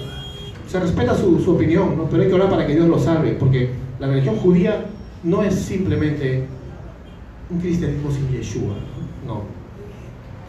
Se 0.67 0.79
respeta 0.79 1.15
su, 1.15 1.39
su 1.39 1.51
opinión, 1.55 1.97
¿no? 1.97 2.03
pero 2.03 2.21
hay 2.21 2.29
que 2.29 2.35
orar 2.35 2.49
para 2.49 2.67
que 2.67 2.75
Dios 2.75 2.87
lo 2.87 2.99
salve, 2.99 3.31
porque 3.31 3.71
la 3.99 4.07
religión 4.07 4.35
judía 4.35 4.85
no 5.23 5.41
es 5.41 5.55
simplemente 5.55 6.45
un 7.49 7.59
cristianismo 7.59 8.11
sin 8.11 8.29
Yeshua, 8.29 8.75
no. 9.25 9.58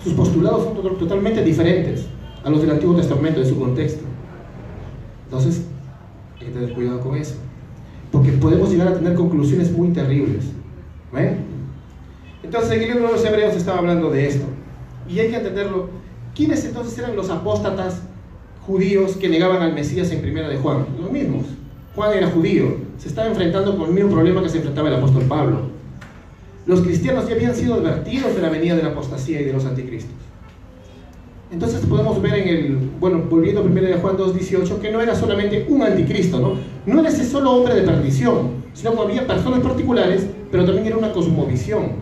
Sus 0.02 0.14
postulados 0.14 0.64
son 0.64 0.98
totalmente 0.98 1.44
diferentes 1.44 2.06
a 2.42 2.50
los 2.50 2.62
del 2.62 2.70
Antiguo 2.70 2.96
Testamento, 2.96 3.40
de 3.40 3.46
su 3.46 3.58
contexto. 3.58 4.02
Entonces, 5.24 5.66
hay 6.38 6.46
que 6.46 6.52
tener 6.52 6.72
cuidado 6.72 7.00
con 7.00 7.16
eso, 7.16 7.34
porque 8.10 8.32
podemos 8.32 8.70
llegar 8.70 8.88
a 8.88 8.94
tener 8.94 9.14
conclusiones 9.14 9.70
muy 9.70 9.88
terribles. 9.88 10.46
¿Ven? 11.12 11.44
Entonces, 12.42 12.72
en 12.72 12.82
el 12.82 12.88
libro 12.88 13.06
de 13.08 13.12
los 13.12 13.24
Hebreos 13.24 13.54
estaba 13.54 13.78
hablando 13.78 14.10
de 14.10 14.26
esto, 14.26 14.46
y 15.08 15.18
hay 15.18 15.28
que 15.28 15.36
entenderlo. 15.36 15.90
¿Quiénes 16.34 16.64
entonces 16.64 16.96
eran 16.98 17.14
los 17.16 17.28
apóstatas 17.28 18.02
judíos 18.66 19.16
que 19.16 19.28
negaban 19.28 19.62
al 19.62 19.74
Mesías 19.74 20.10
en 20.10 20.22
primera 20.22 20.48
de 20.48 20.56
Juan? 20.56 20.86
Los 21.00 21.10
mismos. 21.10 21.44
Juan 21.94 22.16
era 22.16 22.30
judío, 22.30 22.76
se 22.98 23.08
estaba 23.08 23.28
enfrentando 23.28 23.76
con 23.76 23.88
el 23.88 23.94
mismo 23.94 24.10
problema 24.10 24.42
que 24.42 24.48
se 24.48 24.58
enfrentaba 24.58 24.88
el 24.88 24.94
apóstol 24.94 25.24
Pablo. 25.24 25.69
Los 26.66 26.82
cristianos 26.82 27.28
ya 27.28 27.34
habían 27.34 27.54
sido 27.54 27.74
advertidos 27.74 28.34
de 28.34 28.42
la 28.42 28.50
venida 28.50 28.76
de 28.76 28.82
la 28.82 28.90
apostasía 28.90 29.40
y 29.40 29.44
de 29.44 29.52
los 29.52 29.64
anticristos. 29.64 30.14
Entonces 31.50 31.84
podemos 31.86 32.22
ver 32.22 32.34
en 32.34 32.48
el, 32.48 32.76
bueno, 33.00 33.24
volviendo 33.28 33.62
primero 33.64 33.88
de 33.88 33.94
Juan 33.94 34.16
2.18, 34.16 34.78
que 34.78 34.92
no 34.92 35.00
era 35.00 35.16
solamente 35.16 35.66
un 35.68 35.82
anticristo, 35.82 36.38
¿no? 36.38 36.54
No 36.86 37.00
era 37.00 37.08
ese 37.08 37.24
solo 37.24 37.50
hombre 37.50 37.74
de 37.74 37.82
perdición, 37.82 38.62
sino 38.72 38.94
que 38.94 39.00
había 39.00 39.26
personas 39.26 39.60
particulares, 39.60 40.26
pero 40.52 40.64
también 40.64 40.86
era 40.86 40.96
una 40.96 41.12
cosmovisión, 41.12 41.92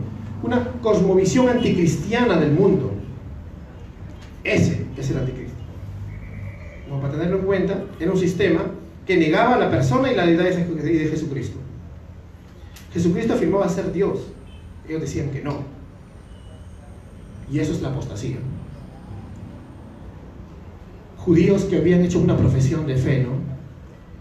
una 0.42 0.72
cosmovisión 0.82 1.48
anticristiana 1.48 2.36
del 2.36 2.52
mundo. 2.52 2.92
Ese 4.44 4.84
es 4.98 5.10
el 5.10 5.18
anticristo. 5.18 5.56
Como 6.86 7.00
para 7.00 7.14
tenerlo 7.14 7.38
en 7.38 7.44
cuenta, 7.44 7.84
era 7.98 8.10
un 8.10 8.18
sistema 8.18 8.60
que 9.06 9.16
negaba 9.16 9.54
a 9.54 9.58
la 9.58 9.70
persona 9.70 10.12
y 10.12 10.14
la 10.14 10.26
deidad 10.26 10.44
de 10.44 11.08
Jesucristo. 11.08 11.56
Jesucristo 12.92 13.32
afirmaba 13.32 13.66
ser 13.68 13.92
Dios. 13.92 14.20
Ellos 14.88 15.02
decían 15.02 15.30
que 15.30 15.42
no. 15.42 15.58
Y 17.50 17.58
eso 17.58 17.72
es 17.72 17.82
la 17.82 17.88
apostasía. 17.88 18.36
Judíos 21.16 21.64
que 21.64 21.76
habían 21.76 22.02
hecho 22.02 22.20
una 22.20 22.36
profesión 22.36 22.86
de 22.86 22.96
fe, 22.96 23.22
¿no? 23.22 23.32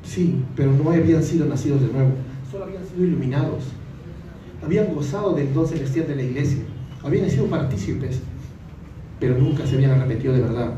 Sí, 0.03 0.43
pero 0.55 0.71
no 0.71 0.91
habían 0.91 1.23
sido 1.23 1.45
nacidos 1.45 1.81
de 1.81 1.87
nuevo. 1.87 2.11
Solo 2.51 2.65
habían 2.65 2.85
sido 2.85 3.05
iluminados. 3.05 3.63
Habían 4.63 4.93
gozado 4.93 5.33
del 5.33 5.53
don 5.53 5.67
celestial 5.67 6.07
de 6.07 6.15
la 6.15 6.23
iglesia. 6.23 6.63
Habían 7.03 7.29
sido 7.29 7.45
partícipes, 7.45 8.19
pero 9.19 9.37
nunca 9.37 9.65
se 9.65 9.75
habían 9.75 9.91
arrepentido 9.91 10.33
de 10.33 10.41
verdad. 10.41 10.73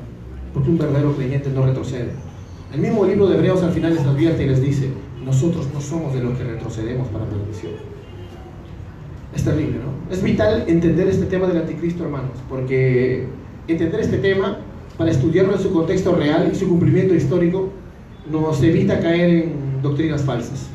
Porque 0.54 0.70
un 0.70 0.78
verdadero 0.78 1.16
creyente 1.16 1.50
no 1.50 1.66
retrocede. 1.66 2.12
El 2.74 2.82
mismo 2.82 3.06
libro 3.06 3.28
de 3.28 3.36
Hebreos 3.36 3.64
al 3.64 3.72
final 3.72 3.96
les 3.96 4.04
advierte 4.04 4.44
y 4.44 4.50
les 4.50 4.62
dice, 4.62 4.90
nosotros 5.24 5.68
no 5.74 5.82
somos 5.82 6.14
de 6.14 6.22
los 6.22 6.38
que 6.38 6.44
retrocedemos 6.44 7.08
para 7.08 7.26
perdición. 7.26 7.89
Es 9.36 9.44
terrible, 9.44 9.78
¿no? 9.78 10.14
Es 10.14 10.24
vital 10.24 10.66
entender 10.68 11.08
este 11.08 11.26
tema 11.26 11.48
del 11.48 11.58
anticristo, 11.58 12.04
hermanos, 12.04 12.32
porque 12.50 13.28
entender 13.68 14.02
este 14.02 14.18
tema 14.18 14.58
para 14.98 15.12
estudiarlo 15.12 15.54
en 15.54 15.60
su 15.60 15.72
contexto 15.72 16.16
real 16.16 16.50
y 16.52 16.56
su 16.56 16.68
cumplimiento 16.68 17.14
histórico 17.14 17.70
nos 18.30 18.62
evita 18.64 19.00
caer 19.00 19.30
en 19.30 19.82
doctrinas 19.82 20.24
falsas. 20.24 20.70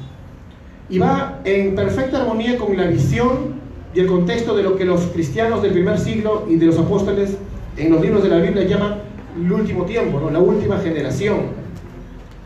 Y 0.89 0.99
va 0.99 1.41
en 1.45 1.75
perfecta 1.75 2.23
armonía 2.23 2.59
con 2.59 2.77
la 2.77 2.87
visión 2.87 3.55
y 3.95 4.01
el 4.01 4.07
contexto 4.07 4.57
de 4.57 4.63
lo 4.63 4.77
que 4.77 4.85
los 4.85 5.03
cristianos 5.07 5.63
del 5.63 5.73
primer 5.73 5.99
siglo 5.99 6.47
y 6.49 6.57
de 6.57 6.67
los 6.67 6.79
apóstoles 6.79 7.37
en 7.77 7.93
los 7.93 8.01
libros 8.01 8.23
de 8.23 8.29
la 8.29 8.39
Biblia 8.39 8.65
llaman 8.65 9.01
el 9.37 9.53
último 9.53 9.85
tiempo, 9.85 10.21
¿no? 10.21 10.31
la 10.31 10.39
última 10.39 10.79
generación. 10.79 11.65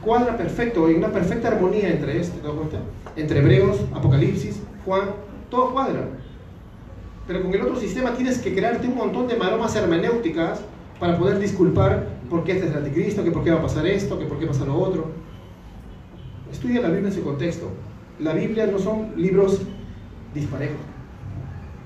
Cuadra 0.04 0.36
perfecto, 0.36 0.86
hay 0.86 0.94
una 0.94 1.08
perfecta 1.08 1.48
armonía 1.48 1.90
entre 1.90 2.20
esto, 2.20 2.38
¿te 2.38 2.46
das 2.46 2.56
cuenta? 2.56 2.78
Entre 3.16 3.40
Hebreos, 3.40 3.78
Apocalipsis, 3.94 4.60
Juan, 4.84 5.10
todo 5.50 5.72
cuadra. 5.72 6.08
Pero 7.26 7.42
con 7.42 7.52
el 7.52 7.62
otro 7.62 7.76
sistema 7.76 8.14
tienes 8.14 8.38
que 8.38 8.54
crearte 8.54 8.86
un 8.88 8.96
montón 8.96 9.28
de 9.28 9.36
maromas 9.36 9.74
hermenéuticas 9.76 10.60
para 10.98 11.18
poder 11.18 11.38
disculpar 11.38 12.08
por 12.30 12.44
qué 12.44 12.52
este 12.52 12.66
es 12.66 12.72
el 12.72 12.78
anticristo, 12.78 13.22
que 13.22 13.30
por 13.30 13.44
qué 13.44 13.50
va 13.50 13.58
a 13.58 13.62
pasar 13.62 13.86
esto, 13.86 14.18
que 14.18 14.26
por 14.26 14.38
qué 14.38 14.46
pasa 14.46 14.64
lo 14.64 14.76
otro. 14.78 15.12
Estudia 16.50 16.80
la 16.80 16.88
Biblia 16.88 17.08
en 17.08 17.14
su 17.14 17.22
contexto. 17.22 17.68
La 18.18 18.32
Biblia 18.32 18.66
no 18.66 18.78
son 18.78 19.12
libros 19.16 19.60
disparejos. 20.34 20.80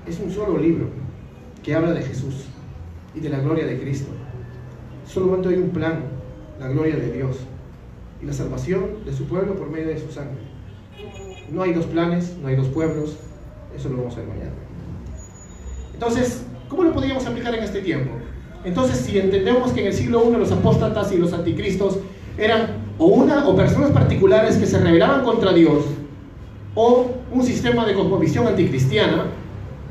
Es 0.07 0.19
un 0.19 0.31
solo 0.31 0.57
libro 0.57 0.87
que 1.61 1.75
habla 1.75 1.91
de 1.93 2.01
Jesús 2.01 2.45
y 3.13 3.19
de 3.19 3.29
la 3.29 3.39
gloria 3.39 3.65
de 3.65 3.79
Cristo. 3.79 4.11
Solamente 5.05 5.49
hay 5.49 5.55
un 5.55 5.69
plan, 5.69 6.03
la 6.59 6.69
gloria 6.69 6.95
de 6.95 7.11
Dios 7.11 7.37
y 8.21 8.25
la 8.25 8.33
salvación 8.33 9.05
de 9.05 9.13
su 9.13 9.25
pueblo 9.25 9.55
por 9.55 9.69
medio 9.69 9.87
de 9.87 9.99
su 9.99 10.11
sangre. 10.11 10.41
No 11.51 11.61
hay 11.61 11.73
dos 11.73 11.85
planes, 11.85 12.37
no 12.41 12.47
hay 12.47 12.55
dos 12.55 12.67
pueblos, 12.69 13.17
eso 13.75 13.89
lo 13.89 13.97
vamos 13.97 14.13
a 14.15 14.19
ver 14.19 14.27
mañana. 14.27 14.51
Entonces, 15.93 16.43
¿cómo 16.69 16.83
lo 16.83 16.93
podríamos 16.93 17.25
aplicar 17.25 17.53
en 17.55 17.63
este 17.63 17.81
tiempo? 17.81 18.11
Entonces, 18.63 18.97
si 18.97 19.19
entendemos 19.19 19.71
que 19.71 19.81
en 19.81 19.87
el 19.87 19.93
siglo 19.93 20.23
I 20.29 20.37
los 20.37 20.51
apóstatas 20.51 21.11
y 21.11 21.17
los 21.17 21.33
anticristos 21.33 21.99
eran 22.37 22.83
o 22.97 23.07
una 23.07 23.47
o 23.47 23.55
personas 23.55 23.91
particulares 23.91 24.57
que 24.57 24.65
se 24.65 24.79
rebelaban 24.79 25.23
contra 25.23 25.51
Dios 25.53 25.83
o 26.75 27.07
un 27.31 27.43
sistema 27.43 27.85
de 27.85 27.93
cosmovisión 27.93 28.47
anticristiana, 28.47 29.25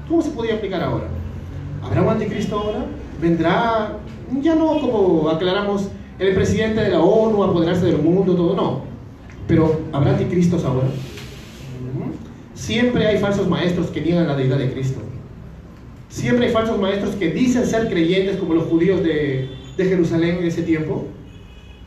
¿cómo 0.08 0.22
se 0.22 0.30
podría 0.30 0.54
aplicar 0.54 0.82
ahora? 0.82 1.06
¿Habrá 1.82 2.02
un 2.02 2.08
anticristo 2.08 2.58
ahora? 2.58 2.84
¿Vendrá, 3.20 3.98
ya 4.40 4.54
no 4.54 4.80
como 4.80 5.28
aclaramos, 5.28 5.88
el 6.18 6.34
presidente 6.34 6.80
de 6.80 6.90
la 6.90 7.00
ONU 7.00 7.42
a 7.42 7.48
apoderarse 7.48 7.86
del 7.86 7.98
mundo, 7.98 8.34
todo, 8.34 8.54
no. 8.54 8.82
Pero 9.46 9.80
¿habrá 9.92 10.12
anticristos 10.12 10.64
ahora? 10.64 10.88
Siempre 12.62 13.08
hay 13.08 13.18
falsos 13.18 13.48
maestros 13.48 13.88
que 13.88 14.00
niegan 14.00 14.28
la 14.28 14.36
deidad 14.36 14.56
de 14.56 14.72
Cristo. 14.72 15.00
Siempre 16.08 16.46
hay 16.46 16.52
falsos 16.52 16.78
maestros 16.78 17.16
que 17.16 17.32
dicen 17.32 17.66
ser 17.66 17.88
creyentes 17.88 18.36
como 18.36 18.54
los 18.54 18.68
judíos 18.68 19.02
de, 19.02 19.50
de 19.76 19.84
Jerusalén 19.84 20.36
en 20.38 20.44
ese 20.44 20.62
tiempo, 20.62 21.06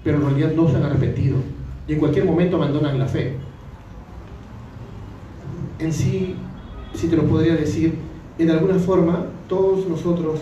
pero 0.03 0.17
en 0.17 0.23
realidad 0.23 0.51
no 0.53 0.69
se 0.69 0.75
han 0.75 0.83
arrepentido 0.83 1.37
y 1.87 1.93
en 1.93 1.99
cualquier 1.99 2.25
momento 2.25 2.57
abandonan 2.57 2.99
la 2.99 3.05
fe. 3.05 3.35
En 5.79 5.93
sí, 5.93 6.35
si 6.93 7.07
te 7.07 7.15
lo 7.15 7.23
podría 7.23 7.55
decir, 7.55 7.93
en 8.37 8.51
alguna 8.51 8.75
forma 8.75 9.27
todos 9.47 9.87
nosotros 9.87 10.41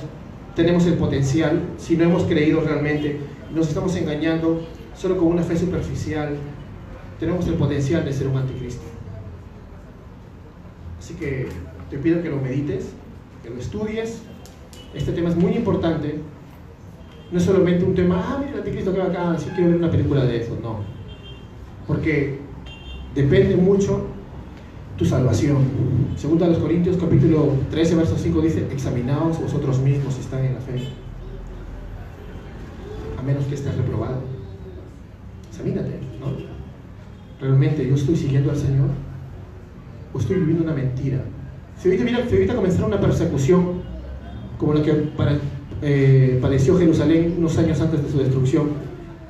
tenemos 0.56 0.88
el 0.88 0.96
potencial, 0.96 1.62
si 1.78 1.96
no 1.96 2.06
hemos 2.06 2.24
creído 2.24 2.62
realmente, 2.62 3.20
nos 3.54 3.68
estamos 3.68 3.96
engañando 3.98 4.66
solo 4.98 5.16
con 5.16 5.28
una 5.28 5.44
fe 5.44 5.56
superficial, 5.56 6.38
tenemos 7.20 7.48
el 7.48 7.54
potencial 7.54 8.04
de 8.04 8.12
ser 8.12 8.30
un 8.30 8.38
anticristo. 8.38 8.93
Así 11.04 11.16
que 11.16 11.48
te 11.90 11.98
pido 11.98 12.24
que 12.24 12.30
lo 12.30 12.38
medites, 12.38 12.94
que 13.44 13.50
lo 13.50 13.58
estudies. 13.58 14.22
Este 14.94 15.12
tema 15.12 15.28
es 15.28 15.36
muy 15.36 15.52
importante. 15.52 16.22
No 17.30 17.38
es 17.38 17.44
solamente 17.44 17.84
un 17.84 17.94
tema, 17.94 18.24
ah, 18.26 18.38
mira 18.40 18.54
el 18.54 18.60
anticristo 18.60 18.94
que 18.94 19.00
va 19.00 19.08
acá, 19.08 19.38
si 19.38 19.50
quiero 19.50 19.72
ver 19.72 19.80
una 19.80 19.92
película 19.92 20.24
de 20.24 20.42
eso. 20.42 20.58
No. 20.64 20.78
Porque 21.88 22.40
depende 23.14 23.58
mucho 23.58 24.06
tu 24.98 25.04
salvación. 25.04 25.58
Según 26.16 26.42
a 26.42 26.48
los 26.48 26.60
Corintios 26.60 26.96
capítulo 26.96 27.50
13, 27.70 27.96
verso 27.96 28.16
5 28.18 28.40
dice, 28.40 28.68
examinaos 28.72 29.42
vosotros 29.42 29.80
mismos 29.80 30.14
si 30.14 30.22
están 30.22 30.46
en 30.46 30.54
la 30.54 30.62
fe. 30.62 30.88
A 33.20 33.22
menos 33.24 33.44
que 33.44 33.56
estés 33.56 33.76
reprobado. 33.76 34.22
Examínate, 35.50 36.00
¿no? 36.22 36.28
¿Realmente 37.42 37.86
yo 37.86 37.96
estoy 37.96 38.16
siguiendo 38.16 38.52
al 38.52 38.58
Señor? 38.58 38.88
¿O 40.14 40.20
estoy 40.20 40.38
viviendo 40.38 40.64
una 40.64 40.74
mentira? 40.74 41.20
Si 41.78 41.90
ahorita, 41.90 42.30
si 42.30 42.36
ahorita 42.36 42.56
comenzara 42.56 42.86
una 42.86 43.00
persecución 43.00 43.82
como 44.60 44.76
la 44.76 44.84
que 44.84 44.94
para, 44.94 45.38
eh, 45.82 46.38
padeció 46.42 46.78
Jerusalén 46.78 47.36
unos 47.38 47.58
años 47.58 47.82
antes 47.82 48.04
de 48.04 48.12
su 48.12 48.20
destrucción, 48.20 48.70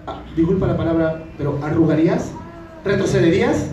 ah, 0.05 0.21
disculpa 0.35 0.67
la 0.67 0.77
palabra, 0.77 1.23
pero 1.37 1.57
¿arrugarías? 1.63 2.31
¿Retrocederías? 2.83 3.71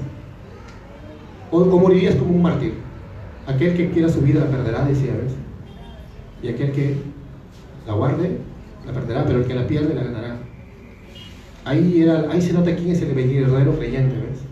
O, 1.51 1.64
morirías 1.64 2.14
como 2.14 2.35
un 2.35 2.42
mártir. 2.42 2.75
Aquel 3.46 3.77
que 3.77 3.90
quiera 3.90 4.09
su 4.09 4.20
vida 4.20 4.40
la 4.40 4.46
perderá, 4.46 4.85
decía, 4.85 5.12
¿ves? 5.12 5.33
Y 6.42 6.49
aquel 6.49 6.70
que 6.70 6.94
la 7.87 7.94
guarde, 7.94 8.38
la 8.87 8.92
perderá, 8.92 9.25
pero 9.25 9.40
el 9.40 9.46
que 9.46 9.55
la 9.55 9.66
pierde, 9.66 9.94
la 9.94 10.05
ganará. 10.05 10.37
Ahí, 11.64 12.03
era, 12.03 12.31
ahí 12.31 12.40
se 12.40 12.53
nota 12.53 12.75
quién 12.77 12.92
es 12.92 13.03
el 13.03 13.12
verdadero 13.12 13.77
creyente, 13.77 14.14
¿ves? 14.14 14.50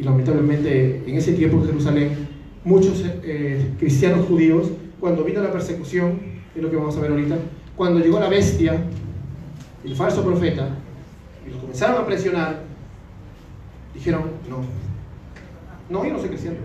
Y 0.00 0.02
lamentablemente 0.02 1.02
en 1.06 1.14
ese 1.14 1.34
tiempo 1.34 1.58
en 1.58 1.66
Jerusalén, 1.66 2.28
muchos 2.64 3.04
eh, 3.22 3.74
cristianos 3.78 4.26
judíos, 4.26 4.70
cuando 4.98 5.24
vino 5.24 5.42
la 5.42 5.52
persecución, 5.52 6.18
es 6.54 6.62
lo 6.62 6.70
que 6.70 6.76
vamos 6.76 6.96
a 6.96 7.00
ver 7.00 7.10
ahorita, 7.10 7.36
cuando 7.76 8.00
llegó 8.00 8.18
la 8.18 8.30
bestia, 8.30 8.82
el 9.84 9.94
falso 9.94 10.24
profeta, 10.24 10.70
y 11.46 11.50
los 11.50 11.60
comenzaron 11.60 12.02
a 12.02 12.06
presionar, 12.06 12.62
dijeron, 13.92 14.22
no, 14.48 14.64
no, 15.90 16.06
yo 16.06 16.14
no 16.14 16.18
soy 16.18 16.28
cristiano. 16.30 16.56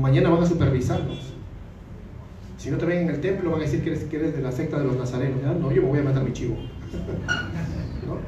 Mañana 0.00 0.30
van 0.30 0.42
a 0.42 0.46
supervisarnos. 0.46 1.32
Si 2.58 2.70
no 2.70 2.78
te 2.78 2.86
ven 2.86 3.02
en 3.02 3.10
el 3.10 3.20
templo, 3.20 3.52
van 3.52 3.60
a 3.60 3.64
decir 3.64 3.84
que 3.84 3.90
eres, 3.90 4.04
que 4.04 4.16
eres 4.16 4.34
de 4.34 4.42
la 4.42 4.50
secta 4.50 4.80
de 4.80 4.84
los 4.84 4.96
nazarenos. 4.96 5.40
No, 5.60 5.70
yo 5.70 5.82
me 5.82 5.88
voy 5.88 6.00
a 6.00 6.02
matar 6.02 6.24
mi 6.24 6.32
chivo. 6.32 6.56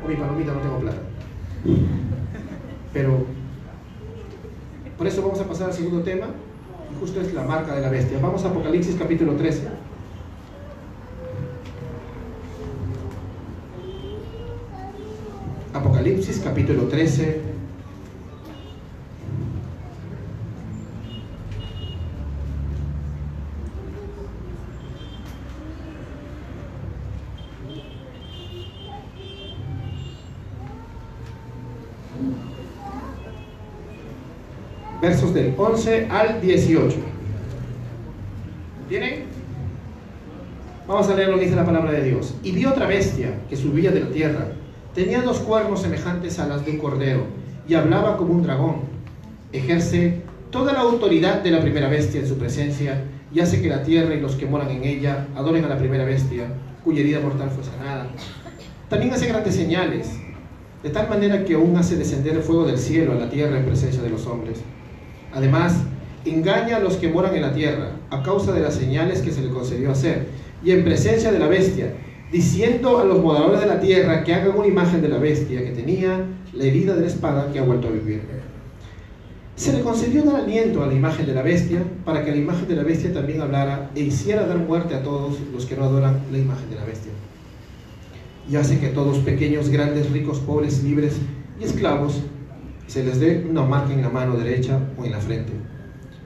O 0.03 0.09
mi 0.09 0.15
palomita, 0.15 0.53
no 0.53 0.61
tengo 0.61 0.79
plata. 0.79 0.99
Pero, 2.95 3.27
por 4.97 5.07
eso 5.07 5.21
vamos 5.21 5.41
a 5.41 5.45
pasar 5.49 5.67
al 5.67 5.75
segundo 5.75 6.03
tema. 6.03 6.29
Y 6.91 7.01
justo 7.01 7.21
es 7.21 7.35
la 7.35 7.43
marca 7.43 7.75
de 7.75 7.83
la 7.83 7.91
bestia. 7.91 8.19
Vamos 8.23 8.45
a 8.45 8.49
Apocalipsis 8.49 8.95
capítulo 8.97 9.35
13. 9.35 9.69
Apocalipsis 15.75 16.41
capítulo 16.43 16.85
13 16.85 17.54
versos 35.05 35.35
del 35.35 35.53
11 35.57 36.09
al 36.11 36.41
18. 36.41 36.97
¿Tienen? 38.89 39.25
Vamos 40.89 41.09
a 41.09 41.15
leer 41.15 41.29
lo 41.29 41.39
que 41.39 41.45
dice 41.45 41.57
la 41.57 41.67
palabra 41.67 41.93
de 41.93 42.05
Dios. 42.05 42.35
Y 42.43 42.53
vi 42.53 42.65
otra 42.65 42.87
bestia 42.87 43.35
que 43.51 43.57
subía 43.57 43.91
de 43.91 44.01
la 44.01 44.09
tierra. 44.09 44.47
Tenía 44.95 45.21
dos 45.21 45.41
cuernos 45.41 45.83
semejantes 45.83 46.39
a 46.39 46.47
las 46.47 46.65
de 46.65 46.71
un 46.73 46.79
cordero 46.79 47.27
y 47.69 47.75
hablaba 47.75 48.17
como 48.17 48.33
un 48.33 48.43
dragón. 48.43 48.77
Ejerce 49.53 50.23
toda 50.51 50.73
la 50.73 50.81
autoridad 50.81 51.43
de 51.43 51.51
la 51.51 51.61
primera 51.61 51.89
bestia 51.89 52.21
en 52.21 52.29
su 52.29 52.39
presencia 52.39 53.05
y 53.31 53.41
hace 53.41 53.61
que 53.61 53.69
la 53.69 53.83
tierra 53.83 54.15
y 54.15 54.21
los 54.21 54.37
que 54.37 54.47
moran 54.47 54.71
en 54.71 54.85
ella 54.85 55.27
adoren 55.37 55.67
a 55.67 55.69
la 55.69 55.77
primera 55.77 56.05
bestia, 56.05 56.47
cuya 56.83 57.01
herida 57.01 57.21
mortal 57.21 57.51
fue 57.51 57.65
sanada. 57.65 58.07
También 58.89 59.13
hace 59.13 59.27
grandes 59.27 59.55
señales, 59.55 60.09
de 60.83 60.91
tal 60.91 61.11
manera 61.11 61.45
que 61.45 61.55
aún 61.55 61.77
hace 61.77 61.97
descender 61.97 62.37
el 62.37 62.43
fuego 62.43 62.65
del 62.65 62.79
cielo 62.79 63.13
a 63.13 63.17
la 63.17 63.29
tierra 63.29 63.59
en 63.59 63.67
presencia 63.67 64.01
de 64.01 64.11
los 64.11 64.27
hombres. 64.27 64.63
Además, 65.35 65.75
engaña 66.25 66.77
a 66.77 66.81
los 66.81 66.97
que 66.97 67.09
moran 67.09 67.35
en 67.35 67.43
la 67.43 67.53
tierra 67.53 67.91
a 68.11 68.23
causa 68.23 68.53
de 68.53 68.61
las 68.61 68.75
señales 68.75 69.21
que 69.21 69.33
se 69.33 69.43
le 69.43 69.51
concedió 69.51 69.91
hacer 69.91 70.27
y 70.65 70.71
en 70.71 70.85
presencia 70.85 71.31
de 71.31 71.39
la 71.39 71.49
bestia, 71.49 71.93
diciendo 72.33 72.99
a 72.99 73.05
los 73.05 73.21
moradores 73.21 73.61
de 73.61 73.67
la 73.67 73.81
tierra 73.81 74.25
que 74.25 74.35
hagan 74.35 74.57
una 74.57 74.67
imagen 74.67 75.03
de 75.03 75.09
la 75.09 75.19
bestia 75.19 75.63
que 75.63 75.73
tenía 75.73 76.25
la 76.53 76.65
herida 76.65 76.95
de 76.95 77.03
la 77.03 77.07
espada 77.07 77.53
que 77.53 77.59
ha 77.59 77.63
vuelto 77.63 77.89
a 77.89 77.91
vivir. 77.91 78.23
Se 79.57 79.73
le 79.73 79.83
concedió 79.83 80.23
dar 80.23 80.37
aliento 80.37 80.83
a 80.83 80.87
la 80.87 80.95
imagen 80.95 81.27
de 81.27 81.35
la 81.35 81.43
bestia 81.43 81.79
para 82.05 82.25
que 82.25 82.31
la 82.31 82.39
imagen 82.39 82.67
de 82.67 82.75
la 82.77 82.83
bestia 82.83 83.13
también 83.13 83.41
hablara 83.41 83.91
e 83.95 84.01
hiciera 84.01 84.47
dar 84.47 84.59
muerte 84.59 84.95
a 84.95 85.03
todos 85.03 85.37
los 85.53 85.67
que 85.67 85.77
no 85.77 85.85
adoran 85.85 86.23
la 86.33 86.39
imagen 86.39 86.71
de 86.71 86.77
la 86.77 86.85
bestia. 86.85 87.13
Y 88.51 88.57
hace 88.57 88.79
que 88.79 88.89
todos, 88.89 89.19
pequeños, 89.19 89.69
grandes, 89.69 90.11
ricos, 90.11 90.41
pobres, 90.41 90.83
libres 90.83 91.15
y 91.61 91.65
esclavos, 91.65 92.21
se 92.87 93.05
les 93.05 93.21
dé 93.21 93.47
una 93.49 93.63
marca 93.63 93.93
en 93.93 94.03
la 94.03 94.11
mano 94.11 94.37
derecha 94.37 94.81
o 94.99 95.05
en 95.05 95.13
la 95.13 95.21
frente. 95.21 95.53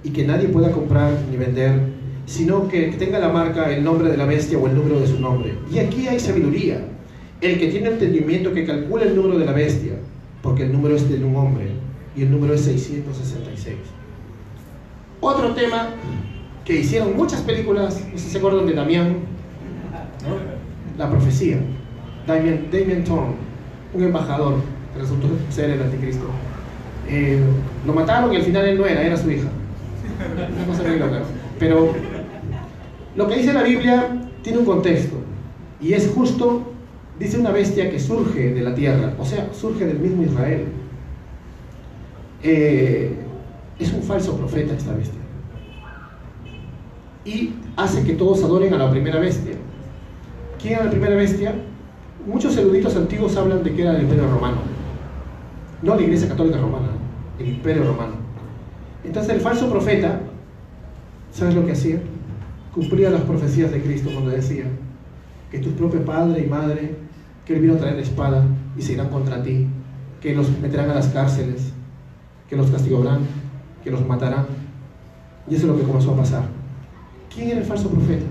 Y 0.03 0.11
que 0.11 0.25
nadie 0.25 0.49
pueda 0.49 0.71
comprar 0.71 1.13
ni 1.31 1.37
vender, 1.37 1.81
sino 2.27 2.69
que 2.69 2.89
tenga 2.99 3.19
la 3.19 3.29
marca 3.29 3.71
el 3.73 3.83
nombre 3.83 4.11
de 4.11 4.17
la 4.17 4.27
bestia 4.27 4.59
o 4.59 4.67
el 4.67 4.75
número 4.75 5.01
de 5.01 5.07
su 5.07 5.19
nombre. 5.19 5.55
Y 5.73 5.79
aquí 5.79 6.07
hay 6.09 6.21
sabiduría. 6.21 6.85
El 7.41 7.59
que 7.59 7.69
tiene 7.69 7.89
entendimiento 7.89 8.53
que 8.53 8.67
calcula 8.67 9.05
el 9.05 9.15
número 9.15 9.39
de 9.39 9.47
la 9.47 9.53
bestia, 9.53 9.93
porque 10.43 10.65
el 10.65 10.73
número 10.73 10.97
es 10.97 11.09
de 11.09 11.25
un 11.25 11.37
hombre 11.37 11.69
y 12.17 12.23
el 12.23 12.31
número 12.31 12.55
es 12.55 12.63
666. 12.63 13.77
Otro 15.21 15.55
tema 15.55 15.91
que 16.65 16.81
hicieron 16.81 17.17
muchas 17.17 17.41
películas, 17.43 18.05
no 18.13 18.19
sé 18.19 18.25
si 18.25 18.31
se 18.31 18.39
acuerdan 18.39 18.67
de 18.67 18.73
Damián, 18.73 19.17
la 20.99 21.09
profecía. 21.09 21.59
Damien, 22.27 22.69
Damien 22.71 23.05
Thorne, 23.05 23.35
un 23.95 24.03
embajador 24.03 24.57
que 24.93 25.01
resultó 25.01 25.29
ser 25.49 25.71
el 25.71 25.83
anticristo. 25.83 26.27
Eh, 27.09 27.41
lo 27.87 27.93
mataron 27.95 28.33
y 28.33 28.37
al 28.37 28.43
final 28.43 28.67
él 28.67 28.79
no 28.79 28.87
era, 28.87 29.03
era 29.03 29.17
su 29.17 29.31
hija. 29.31 29.49
Pero 31.59 31.93
lo 33.17 33.29
que 33.29 33.37
dice 33.37 33.53
la 33.53 33.63
Biblia 33.63 34.21
tiene 34.43 34.59
un 34.59 34.65
contexto 34.65 35.17
y 35.81 35.93
es 35.93 36.11
justo, 36.15 36.73
dice 37.19 37.39
una 37.39 37.51
bestia 37.51 37.91
que 37.91 37.99
surge 37.99 38.53
de 38.53 38.61
la 38.63 38.75
tierra, 38.75 39.15
o 39.19 39.25
sea, 39.25 39.49
surge 39.53 39.87
del 39.87 39.99
mismo 39.99 40.23
Israel. 40.23 40.67
Eh, 42.43 43.13
es 43.79 43.93
un 43.93 44.03
falso 44.03 44.37
profeta 44.37 44.75
esta 44.75 44.93
bestia. 44.93 45.21
Y 47.25 47.55
hace 47.77 48.05
que 48.05 48.15
todos 48.15 48.43
adoren 48.43 48.75
a 48.75 48.79
la 48.79 48.91
primera 48.91 49.21
bestia. 49.21 49.55
¿Quién 50.61 50.75
era 50.75 50.85
la 50.85 50.91
primera 50.91 51.15
bestia? 51.15 51.55
Muchos 52.27 52.57
eruditos 52.57 52.97
antiguos 52.97 53.37
hablan 53.37 53.63
de 53.63 53.75
que 53.75 53.83
era 53.83 53.95
el 53.95 54.03
Imperio 54.03 54.29
Romano. 54.29 54.57
No 55.83 55.95
la 55.95 56.03
Iglesia 56.03 56.29
Católica 56.29 56.59
Romana, 56.59 56.88
el 57.39 57.49
Imperio 57.49 57.85
Romano. 57.85 58.15
Entonces 59.05 59.35
el 59.35 59.41
falso 59.41 59.71
profeta, 59.71 60.21
¿sabes 61.33 61.55
lo 61.55 61.65
que 61.65 61.73
hacía? 61.73 62.01
Cumplía 62.75 63.11
las 63.11 63.23
profecías 63.23 63.71
de 63.71 63.81
Cristo 63.81 64.11
cuando 64.13 64.31
decía 64.31 64.65
que 65.51 65.59
tu 65.59 65.71
propio 65.73 66.05
padre 66.05 66.45
y 66.45 66.49
madre, 66.49 66.97
que 67.45 67.55
él 67.55 67.61
vino 67.61 67.75
a 67.75 67.79
traer 67.79 67.97
la 67.97 68.03
espada 68.03 68.45
y 68.77 68.83
se 68.83 68.93
irán 68.93 69.09
contra 69.09 69.43
ti, 69.43 69.67
que 70.21 70.35
los 70.35 70.51
meterán 70.61 70.91
a 70.91 70.95
las 70.95 71.09
cárceles, 71.09 71.73
que 72.49 72.57
los 72.57 72.71
castigarán, 72.71 73.21
que 73.83 73.91
los 73.91 74.07
matarán. 74.07 74.47
Y 75.49 75.55
eso 75.55 75.67
es 75.67 75.73
lo 75.73 75.79
que 75.79 75.87
comenzó 75.87 76.13
a 76.13 76.17
pasar. 76.17 76.43
¿Quién 77.35 77.49
era 77.51 77.61
el 77.61 77.65
falso 77.65 77.89
profeta? 77.89 78.27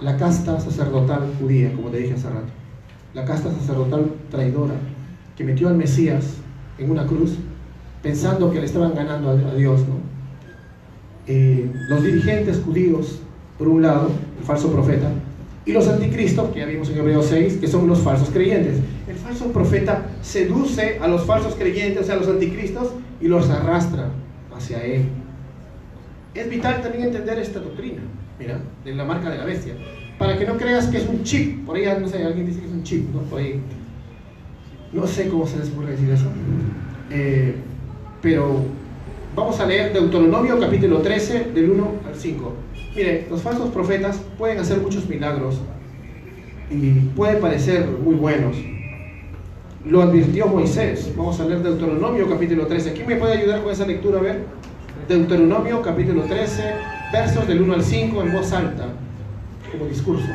La 0.00 0.16
casta 0.16 0.58
sacerdotal 0.60 1.32
judía, 1.40 1.72
como 1.72 1.88
te 1.90 1.98
dije 1.98 2.14
hace 2.14 2.28
rato. 2.28 2.48
La 3.14 3.24
casta 3.24 3.50
sacerdotal 3.52 4.12
traidora, 4.30 4.74
que 5.36 5.44
metió 5.44 5.68
al 5.68 5.76
Mesías 5.76 6.38
en 6.78 6.90
una 6.90 7.06
cruz 7.06 7.36
pensando 8.02 8.50
que 8.50 8.60
le 8.60 8.66
estaban 8.66 8.94
ganando 8.94 9.30
a 9.30 9.54
Dios. 9.54 9.80
¿no? 9.80 9.96
Eh, 11.26 11.68
los 11.88 12.04
dirigentes 12.04 12.60
judíos, 12.64 13.20
por 13.58 13.68
un 13.68 13.82
lado, 13.82 14.10
el 14.38 14.44
falso 14.44 14.70
profeta, 14.70 15.10
y 15.64 15.72
los 15.72 15.88
anticristos, 15.88 16.50
que 16.50 16.60
ya 16.60 16.66
vimos 16.66 16.88
en 16.90 16.98
Hebreos 16.98 17.26
6, 17.26 17.58
que 17.60 17.66
son 17.66 17.88
los 17.88 17.98
falsos 17.98 18.30
creyentes. 18.30 18.76
El 19.08 19.16
falso 19.16 19.46
profeta 19.52 20.06
seduce 20.22 20.98
a 21.00 21.08
los 21.08 21.26
falsos 21.26 21.56
creyentes, 21.56 22.08
a 22.08 22.14
los 22.14 22.28
anticristos, 22.28 22.92
y 23.20 23.26
los 23.26 23.50
arrastra 23.50 24.10
hacia 24.56 24.84
él. 24.84 25.06
Es 26.34 26.48
vital 26.48 26.82
también 26.82 27.04
entender 27.04 27.38
esta 27.40 27.58
doctrina, 27.58 28.02
mira, 28.38 28.60
de 28.84 28.94
la 28.94 29.04
marca 29.04 29.30
de 29.30 29.38
la 29.38 29.44
bestia, 29.44 29.74
para 30.18 30.38
que 30.38 30.46
no 30.46 30.56
creas 30.56 30.86
que 30.86 30.98
es 30.98 31.08
un 31.08 31.24
chip, 31.24 31.66
por 31.66 31.76
ahí, 31.76 31.86
no 32.00 32.06
sé, 32.06 32.22
alguien 32.22 32.46
dice 32.46 32.60
que 32.60 32.66
es 32.66 32.72
un 32.72 32.84
chip, 32.84 33.12
¿no? 33.12 33.22
Por 33.22 33.40
ahí, 33.40 33.60
no 34.92 35.06
sé 35.06 35.28
cómo 35.28 35.46
se 35.46 35.58
les 35.58 35.68
puede 35.68 35.92
decir 35.92 36.10
eso, 36.10 36.26
eh, 37.10 37.54
pero 38.22 38.62
vamos 39.34 39.58
a 39.60 39.66
leer 39.66 39.92
Deuteronomio 39.92 40.58
capítulo 40.58 40.98
13, 40.98 41.50
del 41.54 41.70
1 41.70 41.90
al 42.08 42.14
5. 42.14 42.52
Mire, 42.94 43.26
los 43.30 43.42
falsos 43.42 43.70
profetas 43.70 44.20
pueden 44.38 44.58
hacer 44.58 44.78
muchos 44.78 45.08
milagros 45.08 45.60
y 46.70 46.90
pueden 47.14 47.40
parecer 47.40 47.86
muy 47.86 48.14
buenos. 48.14 48.56
Lo 49.84 50.02
advirtió 50.02 50.46
Moisés. 50.46 51.12
Vamos 51.16 51.38
a 51.38 51.44
leer 51.44 51.62
Deuteronomio 51.62 52.28
capítulo 52.28 52.66
13. 52.66 52.92
¿Quién 52.92 53.06
me 53.06 53.16
puede 53.16 53.34
ayudar 53.34 53.62
con 53.62 53.72
esa 53.72 53.86
lectura? 53.86 54.18
A 54.18 54.22
ver. 54.22 54.44
Deuteronomio 55.08 55.82
capítulo 55.82 56.22
13, 56.22 56.62
versos 57.12 57.46
del 57.46 57.62
1 57.62 57.74
al 57.74 57.84
5 57.84 58.22
en 58.22 58.32
voz 58.32 58.52
alta, 58.52 58.88
como 59.70 59.86
discurso. 59.86 60.26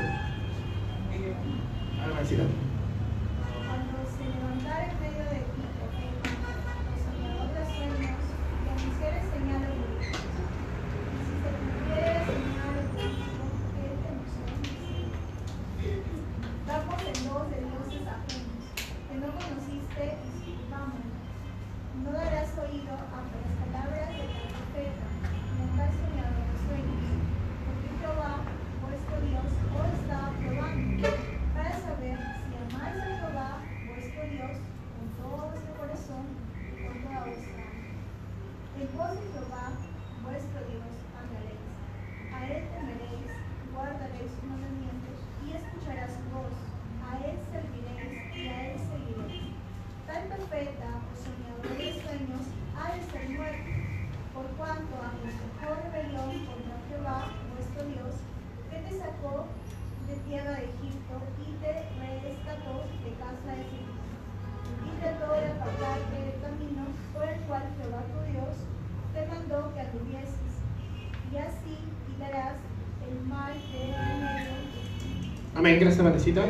Amén, 75.62 75.78
gracias 75.80 76.04
Vanesita. 76.04 76.42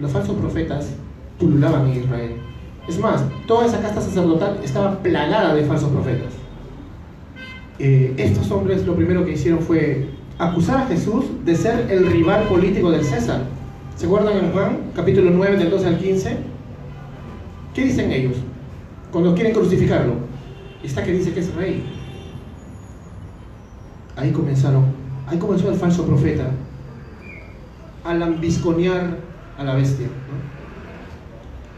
Los 0.00 0.10
falsos 0.10 0.34
profetas 0.34 0.96
pululaban 1.38 1.92
en 1.92 2.02
Israel. 2.02 2.32
Es 2.88 2.98
más, 2.98 3.22
toda 3.46 3.66
esa 3.66 3.80
casta 3.80 4.00
sacerdotal 4.00 4.58
estaba 4.64 5.00
plagada 5.00 5.54
de 5.54 5.62
falsos 5.62 5.90
profetas. 5.90 6.32
Eh, 7.78 8.12
estos 8.16 8.50
hombres 8.50 8.84
lo 8.84 8.96
primero 8.96 9.24
que 9.24 9.34
hicieron 9.34 9.60
fue 9.60 10.08
acusar 10.38 10.78
a 10.78 10.86
Jesús 10.86 11.24
de 11.44 11.54
ser 11.54 11.88
el 11.88 12.08
rival 12.08 12.48
político 12.48 12.90
del 12.90 13.04
César. 13.04 13.42
¿Se 13.94 14.06
acuerdan 14.06 14.38
en 14.38 14.50
Juan, 14.50 14.90
capítulo 14.96 15.30
9, 15.30 15.56
del 15.56 15.70
12 15.70 15.86
al 15.86 15.98
15? 15.98 16.36
¿Qué 17.74 17.84
dicen 17.84 18.10
ellos 18.10 18.38
cuando 19.12 19.36
quieren 19.36 19.52
crucificarlo? 19.52 20.14
Está 20.82 21.04
que 21.04 21.12
dice 21.12 21.32
que 21.32 21.38
es 21.38 21.54
rey. 21.54 21.84
Ahí 24.16 24.32
comenzaron, 24.32 24.82
ahí 25.28 25.38
comenzó 25.38 25.70
el 25.70 25.76
falso 25.76 26.04
profeta 26.04 26.50
a 28.04 28.14
lambisconear 28.14 29.18
a 29.58 29.64
la 29.64 29.74
bestia. 29.74 30.06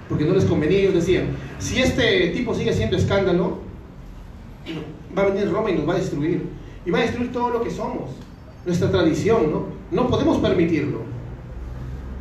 Porque 0.09 0.25
no 0.25 0.35
les 0.35 0.45
convenía, 0.45 0.81
ellos 0.81 0.95
decían, 0.95 1.29
si 1.59 1.81
este 1.81 2.31
tipo 2.31 2.55
sigue 2.55 2.73
siendo 2.73 2.97
escándalo, 2.97 3.59
va 5.17 5.23
a 5.23 5.27
venir 5.27 5.51
Roma 5.51 5.71
y 5.71 5.75
nos 5.75 5.89
va 5.89 5.95
a 5.95 5.99
destruir. 5.99 6.49
Y 6.85 6.91
va 6.91 6.99
a 6.99 7.03
destruir 7.03 7.33
todo 7.33 7.51
lo 7.51 7.63
que 7.63 7.71
somos, 7.71 8.11
nuestra 8.65 8.91
tradición, 8.91 9.51
¿no? 9.51 9.67
No 9.91 10.09
podemos 10.09 10.39
permitirlo. 10.39 11.01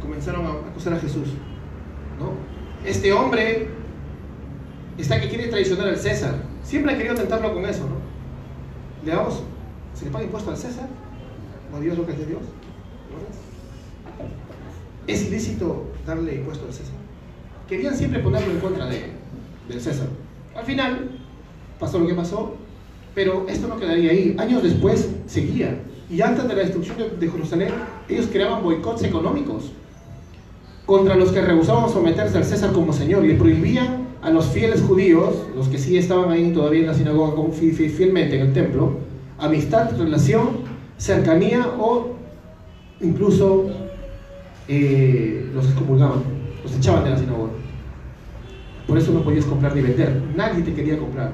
Comenzaron 0.02 0.46
a 0.46 0.50
acusar 0.70 0.94
a 0.94 1.00
Jesús, 1.00 1.30
¿no? 2.20 2.34
Este 2.88 3.12
hombre 3.14 3.68
está 4.98 5.20
que 5.22 5.30
quiere 5.30 5.48
traicionar 5.48 5.88
al 5.88 5.98
César. 5.98 6.36
Siempre 6.64 6.92
han 6.92 6.98
querido 6.98 7.16
tentarlo 7.16 7.54
con 7.54 7.66
eso, 7.66 7.88
¿no? 7.88 8.06
Le 9.06 9.12
¿se 9.94 10.06
le 10.06 10.12
paga 10.12 10.26
impuesto 10.26 10.50
al 10.50 10.58
César? 10.58 10.88
¿O 11.72 11.78
a 11.78 11.80
Dios 11.80 11.98
lo 11.98 12.06
que 12.06 12.14
es 12.14 12.28
Dios? 12.28 12.42
Ilícito 15.08 15.86
darle 16.06 16.36
impuesto 16.36 16.66
al 16.66 16.74
César. 16.74 16.96
Querían 17.68 17.96
siempre 17.96 18.20
ponerlo 18.20 18.52
en 18.52 18.60
contra 18.60 18.86
de, 18.86 19.12
del 19.68 19.82
César. 19.82 20.08
Al 20.56 20.66
final 20.66 21.12
pasó 21.80 22.00
lo 22.00 22.08
que 22.08 22.14
pasó, 22.14 22.56
pero 23.14 23.46
esto 23.48 23.68
no 23.68 23.78
quedaría 23.78 24.12
ahí. 24.12 24.36
Años 24.40 24.64
después 24.64 25.10
seguía. 25.26 25.80
Y 26.10 26.22
antes 26.22 26.48
de 26.48 26.56
la 26.56 26.62
destrucción 26.62 26.98
de, 27.20 27.30
Jerusalén, 27.30 27.70
ellos 28.08 28.28
creaban 28.32 28.64
boicots 28.64 29.04
económicos 29.04 29.72
contra 30.86 31.16
los 31.16 31.32
que 31.32 31.42
rehusaban 31.42 31.90
someterse 31.90 32.38
al 32.38 32.46
César 32.46 32.72
como 32.74 32.94
Señor 32.94 33.26
y 33.26 33.34
prohibían 33.34 34.06
a 34.22 34.30
los 34.30 34.46
fieles 34.48 34.82
judíos, 34.82 35.36
los 35.56 35.68
que 35.68 35.80
sí 35.80 35.98
estaban 35.98 36.32
ahí 36.32 36.52
todavía 36.52 36.82
en 36.82 36.88
la 36.88 36.94
sinagoga 36.94 37.52
fielmente 37.52 38.36
en 38.36 38.42
el 38.48 38.54
templo, 38.54 39.00
amistad, 39.40 39.98
relación, 39.98 40.76
cercanía 40.98 41.74
o 41.80 42.16
incluso 43.02 43.66
eh, 44.68 45.50
los 45.54 45.66
excomulgaban, 45.66 46.24
los 46.64 46.76
echaban 46.76 47.04
de 47.04 47.10
la 47.12 47.18
sinagoga. 47.18 47.52
Por 48.88 48.98
eso 48.98 49.12
no 49.12 49.22
podías 49.22 49.46
comprar 49.46 49.76
ni 49.76 49.82
vender, 49.82 50.22
nadie 50.36 50.64
te 50.64 50.74
quería 50.74 50.98
comprar. 50.98 51.34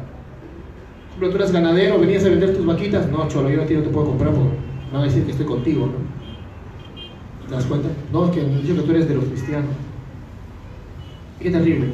ejemplo, 1.10 1.30
tú 1.30 1.36
eres 1.36 1.52
ganadero, 1.52 2.00
venías 2.00 2.26
a 2.26 2.30
vender 2.30 2.56
tus 2.56 2.66
vaquitas, 2.66 3.10
no, 3.10 3.28
cholo, 3.28 3.50
yo 3.50 3.62
a 3.62 3.66
ti 3.66 3.74
no 3.74 3.82
te 3.82 3.90
puedo 3.90 4.08
comprar 4.08 4.32
porque 4.34 4.50
van 4.92 5.02
a 5.02 5.06
decir 5.06 5.24
que 5.26 5.32
estoy 5.32 5.46
contigo, 5.46 5.88
¿no? 5.88 7.48
¿Te 7.48 7.56
das 7.56 7.66
cuenta? 7.66 7.90
No, 8.14 8.26
es 8.26 8.32
que 8.32 8.42
me 8.42 8.62
dicho 8.62 8.76
que 8.76 8.82
tú 8.82 8.92
eres 8.92 9.10
de 9.10 9.16
los 9.16 9.26
cristianos. 9.26 9.72
Qué 11.40 11.52
terrible. 11.52 11.88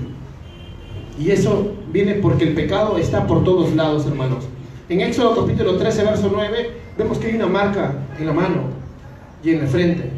Y 1.19 1.31
eso 1.31 1.73
viene 1.91 2.15
porque 2.15 2.43
el 2.43 2.53
pecado 2.53 2.97
está 2.97 3.25
por 3.25 3.43
todos 3.43 3.73
lados, 3.73 4.05
hermanos. 4.05 4.47
En 4.89 5.01
Éxodo 5.01 5.35
capítulo 5.35 5.77
13, 5.77 6.03
verso 6.03 6.29
9, 6.31 6.71
vemos 6.97 7.17
que 7.17 7.27
hay 7.27 7.35
una 7.35 7.47
marca 7.47 7.93
en 8.19 8.25
la 8.27 8.33
mano 8.33 8.61
y 9.43 9.49
en 9.49 9.61
la 9.61 9.67
frente. 9.67 10.11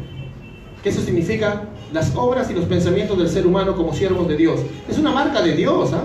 Que 0.82 0.88
eso 0.88 1.02
significa 1.02 1.64
las 1.92 2.14
obras 2.14 2.50
y 2.50 2.54
los 2.54 2.64
pensamientos 2.64 3.18
del 3.18 3.28
ser 3.28 3.46
humano 3.46 3.76
como 3.76 3.94
siervos 3.94 4.28
de 4.28 4.36
Dios. 4.36 4.60
Es 4.88 4.98
una 4.98 5.12
marca 5.12 5.42
de 5.42 5.54
Dios, 5.54 5.92
¿ah? 5.92 6.04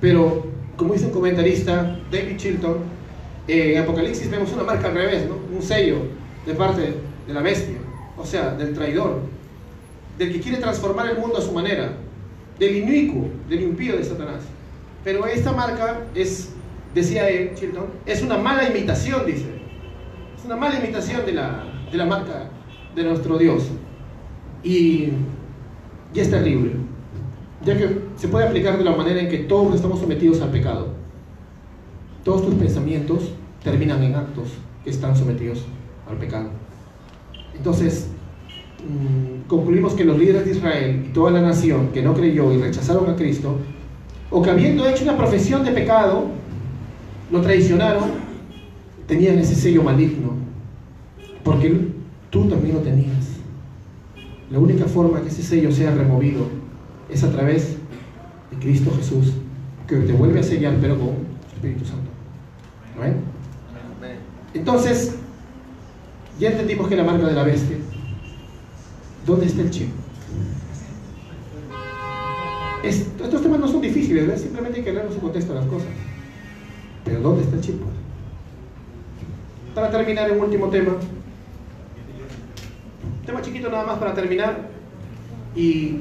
Pero, 0.00 0.46
como 0.76 0.94
dice 0.94 1.06
un 1.06 1.12
comentarista, 1.12 1.98
David 2.10 2.36
Chilton, 2.36 2.78
en 3.48 3.82
Apocalipsis 3.82 4.30
vemos 4.30 4.52
una 4.52 4.62
marca 4.62 4.88
al 4.88 4.94
revés, 4.94 5.26
¿no? 5.28 5.36
Un 5.54 5.62
sello 5.62 5.98
de 6.46 6.54
parte 6.54 6.94
de 7.26 7.34
la 7.34 7.40
bestia, 7.40 7.78
o 8.16 8.24
sea, 8.24 8.54
del 8.54 8.74
traidor, 8.74 9.20
del 10.16 10.32
que 10.32 10.40
quiere 10.40 10.58
transformar 10.58 11.08
el 11.08 11.18
mundo 11.18 11.38
a 11.38 11.42
su 11.42 11.52
manera, 11.52 11.92
del 12.58 12.76
inicuo, 12.76 13.28
del 13.48 13.62
impío 13.62 13.96
de 13.96 14.04
Satanás. 14.04 14.42
Pero 15.02 15.26
esta 15.26 15.52
marca 15.52 16.06
es, 16.14 16.50
decía 16.94 17.28
él, 17.28 17.52
Chilton, 17.54 17.86
es 18.06 18.22
una 18.22 18.36
mala 18.38 18.68
imitación, 18.68 19.26
dice. 19.26 19.46
Es 20.38 20.44
una 20.44 20.56
mala 20.56 20.78
imitación 20.78 21.24
de 21.26 21.32
la, 21.32 21.64
de 21.90 21.96
la 21.96 22.06
marca 22.06 22.50
de 22.94 23.04
nuestro 23.04 23.38
Dios. 23.38 23.68
Y, 24.62 25.08
y 26.14 26.20
es 26.20 26.30
terrible, 26.30 26.72
ya 27.64 27.76
que 27.76 28.00
se 28.16 28.28
puede 28.28 28.46
aplicar 28.46 28.76
de 28.78 28.84
la 28.84 28.94
manera 28.94 29.20
en 29.20 29.28
que 29.28 29.38
todos 29.38 29.74
estamos 29.74 30.00
sometidos 30.00 30.40
al 30.40 30.50
pecado. 30.50 30.88
Todos 32.24 32.44
tus 32.44 32.54
pensamientos 32.54 33.32
terminan 33.62 34.02
en 34.02 34.14
actos 34.14 34.48
que 34.84 34.90
están 34.90 35.16
sometidos 35.16 35.64
al 36.08 36.16
pecado. 36.16 36.50
Entonces, 37.56 38.08
mm, 38.78 39.48
concluimos 39.48 39.94
que 39.94 40.04
los 40.04 40.18
líderes 40.18 40.44
de 40.44 40.52
Israel 40.52 41.04
y 41.06 41.12
toda 41.12 41.30
la 41.30 41.40
nación 41.40 41.88
que 41.92 42.02
no 42.02 42.14
creyó 42.14 42.52
y 42.52 42.58
rechazaron 42.58 43.08
a 43.08 43.16
Cristo, 43.16 43.56
o 44.30 44.42
que 44.42 44.50
habiendo 44.50 44.88
hecho 44.88 45.04
una 45.04 45.16
profesión 45.16 45.64
de 45.64 45.72
pecado, 45.72 46.24
lo 47.30 47.40
traicionaron, 47.40 48.10
tenían 49.06 49.38
ese 49.38 49.54
sello 49.54 49.82
maligno, 49.82 50.34
porque 51.42 51.89
tú 52.30 52.48
también 52.48 52.76
lo 52.76 52.80
tenías. 52.80 53.40
La 54.50 54.58
única 54.58 54.86
forma 54.86 55.20
que 55.20 55.28
ese 55.28 55.42
sello 55.42 55.70
sea 55.70 55.94
removido 55.94 56.46
es 57.08 57.22
a 57.22 57.30
través 57.30 57.76
de 58.50 58.58
Cristo 58.58 58.92
Jesús, 58.96 59.32
que 59.86 59.96
te 59.96 60.12
vuelve 60.12 60.40
a 60.40 60.42
sellar, 60.42 60.76
pero 60.80 60.98
con 60.98 61.10
Espíritu 61.54 61.84
Santo. 61.84 62.10
¿No 62.96 63.04
Entonces, 64.54 65.16
ya 66.38 66.50
entendimos 66.50 66.88
que 66.88 66.96
la 66.96 67.04
marca 67.04 67.26
de 67.26 67.34
la 67.34 67.44
bestia. 67.44 67.76
¿Dónde 69.26 69.46
está 69.46 69.62
el 69.62 69.70
chip? 69.70 69.88
estos 72.82 73.42
temas 73.42 73.60
no 73.60 73.68
son 73.68 73.82
difíciles, 73.82 74.40
simplemente 74.40 74.78
hay 74.78 74.84
que 74.84 74.92
leer 74.92 75.12
su 75.12 75.20
contexto 75.20 75.54
las 75.54 75.66
cosas. 75.66 75.88
Pero 77.04 77.20
¿dónde 77.20 77.42
está 77.42 77.56
el 77.56 77.62
chip? 77.62 77.76
Para 79.74 79.90
terminar, 79.90 80.32
un 80.32 80.40
último 80.40 80.68
tema. 80.68 80.94
Tema 83.30 83.42
chiquito 83.42 83.70
nada 83.70 83.84
más 83.84 83.96
para 83.98 84.12
terminar. 84.12 84.56
Y 85.54 86.00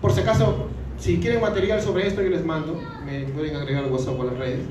por 0.00 0.10
si 0.10 0.22
acaso, 0.22 0.66
si 0.98 1.18
quieren 1.18 1.40
material 1.40 1.80
sobre 1.80 2.08
esto, 2.08 2.20
yo 2.20 2.30
les 2.30 2.44
mando. 2.44 2.80
Me 3.06 3.20
pueden 3.26 3.54
agregar 3.54 3.84
WhatsApp 3.86 4.18
o 4.18 4.24
las 4.24 4.36
redes. 4.36 4.62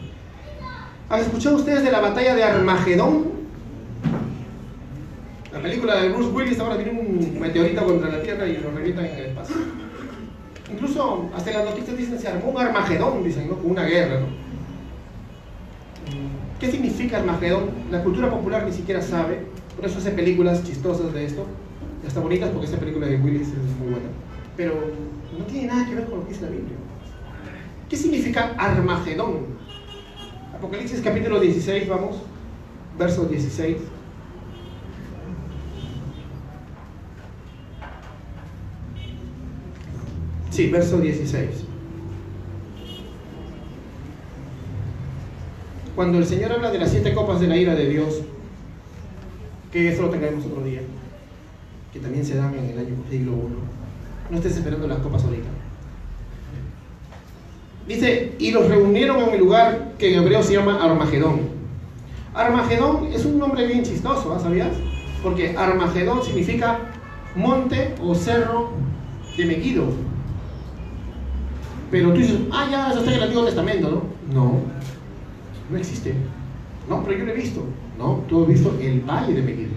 ¿Han 1.10 1.22
escuchado 1.22 1.56
ustedes 1.56 1.86
de 1.86 1.92
la 1.92 2.02
batalla 2.02 2.36
de 2.36 2.44
Armagedón? 2.44 3.28
La 5.54 5.62
película 5.62 6.02
de 6.02 6.10
Bruce 6.10 6.30
Willis 6.32 6.60
ahora 6.60 6.76
tiene 6.76 6.92
un 6.92 7.40
meteorito 7.40 7.86
contra 7.86 8.10
la 8.10 8.22
Tierra 8.22 8.46
y 8.48 8.58
lo 8.58 8.70
revientan 8.72 9.06
en 9.06 9.18
el 9.20 9.26
espacio. 9.28 9.56
Incluso 10.70 11.30
hasta 11.34 11.52
las 11.52 11.64
noticias 11.64 11.98
dicen 11.98 12.20
se 12.20 12.28
armó 12.28 12.50
un 12.50 12.58
Armagedón, 12.58 13.24
dicen, 13.24 13.48
¿no? 13.48 13.56
Una 13.64 13.84
guerra, 13.84 14.20
¿no? 14.20 14.26
¿Qué 16.60 16.70
significa 16.70 17.20
Armagedón? 17.20 17.70
La 17.92 18.04
cultura 18.04 18.30
popular 18.30 18.66
ni 18.66 18.74
siquiera 18.74 19.02
sabe, 19.02 19.46
por 19.78 19.86
eso 19.86 20.00
hace 20.00 20.12
películas 20.12 20.66
chistosas 20.66 21.14
de 21.14 21.24
esto, 21.24 21.46
está 22.06 22.20
bonitas 22.20 22.50
porque 22.50 22.66
esta 22.66 22.78
película 22.78 23.08
de 23.08 23.18
Willis 23.18 23.48
es 23.48 23.80
muy 23.80 23.92
buena, 23.92 24.10
pero 24.56 24.74
no 25.38 25.46
tiene 25.46 25.68
nada 25.68 25.88
que 25.88 25.96
ver 25.96 26.06
con 26.06 26.20
lo 26.20 26.26
que 26.26 26.34
dice 26.34 26.46
la 26.46 26.52
Biblia. 26.52 26.76
¿Qué 27.90 27.96
significa 27.96 28.54
Armagedón? 28.58 29.58
Apocalipsis 30.54 31.02
capítulo 31.02 31.40
16, 31.40 31.88
vamos, 31.88 32.18
verso 32.98 33.26
16. 33.26 33.78
Sí, 40.50 40.70
verso 40.72 41.00
16. 41.00 41.50
Cuando 45.96 46.18
el 46.18 46.26
Señor 46.26 46.52
habla 46.52 46.72
de 46.72 46.80
las 46.80 46.92
siete 46.92 47.14
copas 47.14 47.40
de 47.40 47.48
la 47.48 47.58
ira 47.58 47.76
de 47.76 47.88
Dios, 47.90 48.22
que 49.72 49.90
eso 49.90 50.02
lo 50.02 50.10
tendremos 50.10 50.46
otro 50.46 50.64
día, 50.64 50.82
que 51.98 52.04
también 52.04 52.24
se 52.24 52.36
dan 52.36 52.54
en 52.54 52.70
el 52.70 52.78
año 52.78 52.96
siglo 53.10 53.32
I. 53.32 54.32
No 54.32 54.38
estés 54.38 54.58
esperando 54.58 54.88
las 54.88 55.00
copas 55.00 55.24
ahorita. 55.24 55.48
Dice, 57.88 58.36
y 58.38 58.52
los 58.52 58.68
reunieron 58.68 59.22
en 59.22 59.30
un 59.30 59.40
lugar 59.40 59.94
que 59.98 60.14
en 60.14 60.22
hebreo 60.22 60.44
se 60.44 60.54
llama 60.54 60.84
Armagedón. 60.84 61.40
Armagedón 62.34 63.08
es 63.14 63.26
un 63.26 63.40
nombre 63.40 63.66
bien 63.66 63.84
chistoso, 63.84 64.34
¿ah? 64.34 64.40
¿sabías? 64.40 64.76
Porque 65.24 65.58
Armagedón 65.58 66.22
significa 66.24 66.80
monte 67.36 67.96
o 68.04 68.14
cerro 68.14 68.72
de 69.36 69.46
Megiddo. 69.46 69.86
Pero 71.90 72.12
tú 72.12 72.20
dices, 72.20 72.38
ah, 72.52 72.68
ya, 72.70 72.90
eso 72.90 73.00
está 73.00 73.12
en 73.12 73.18
el 73.18 73.24
Antiguo 73.24 73.46
Testamento, 73.46 73.90
¿no? 73.90 74.36
No, 74.36 74.60
no 75.72 75.78
existe. 75.78 76.14
No, 76.90 77.04
pero 77.04 77.18
yo 77.18 77.26
lo 77.26 77.32
he 77.32 77.36
visto. 77.36 77.64
No, 77.98 78.24
tú 78.28 78.44
has 78.44 78.50
visto 78.50 78.78
el 78.80 79.02
valle 79.02 79.34
de 79.34 79.42
Megiddo. 79.42 79.77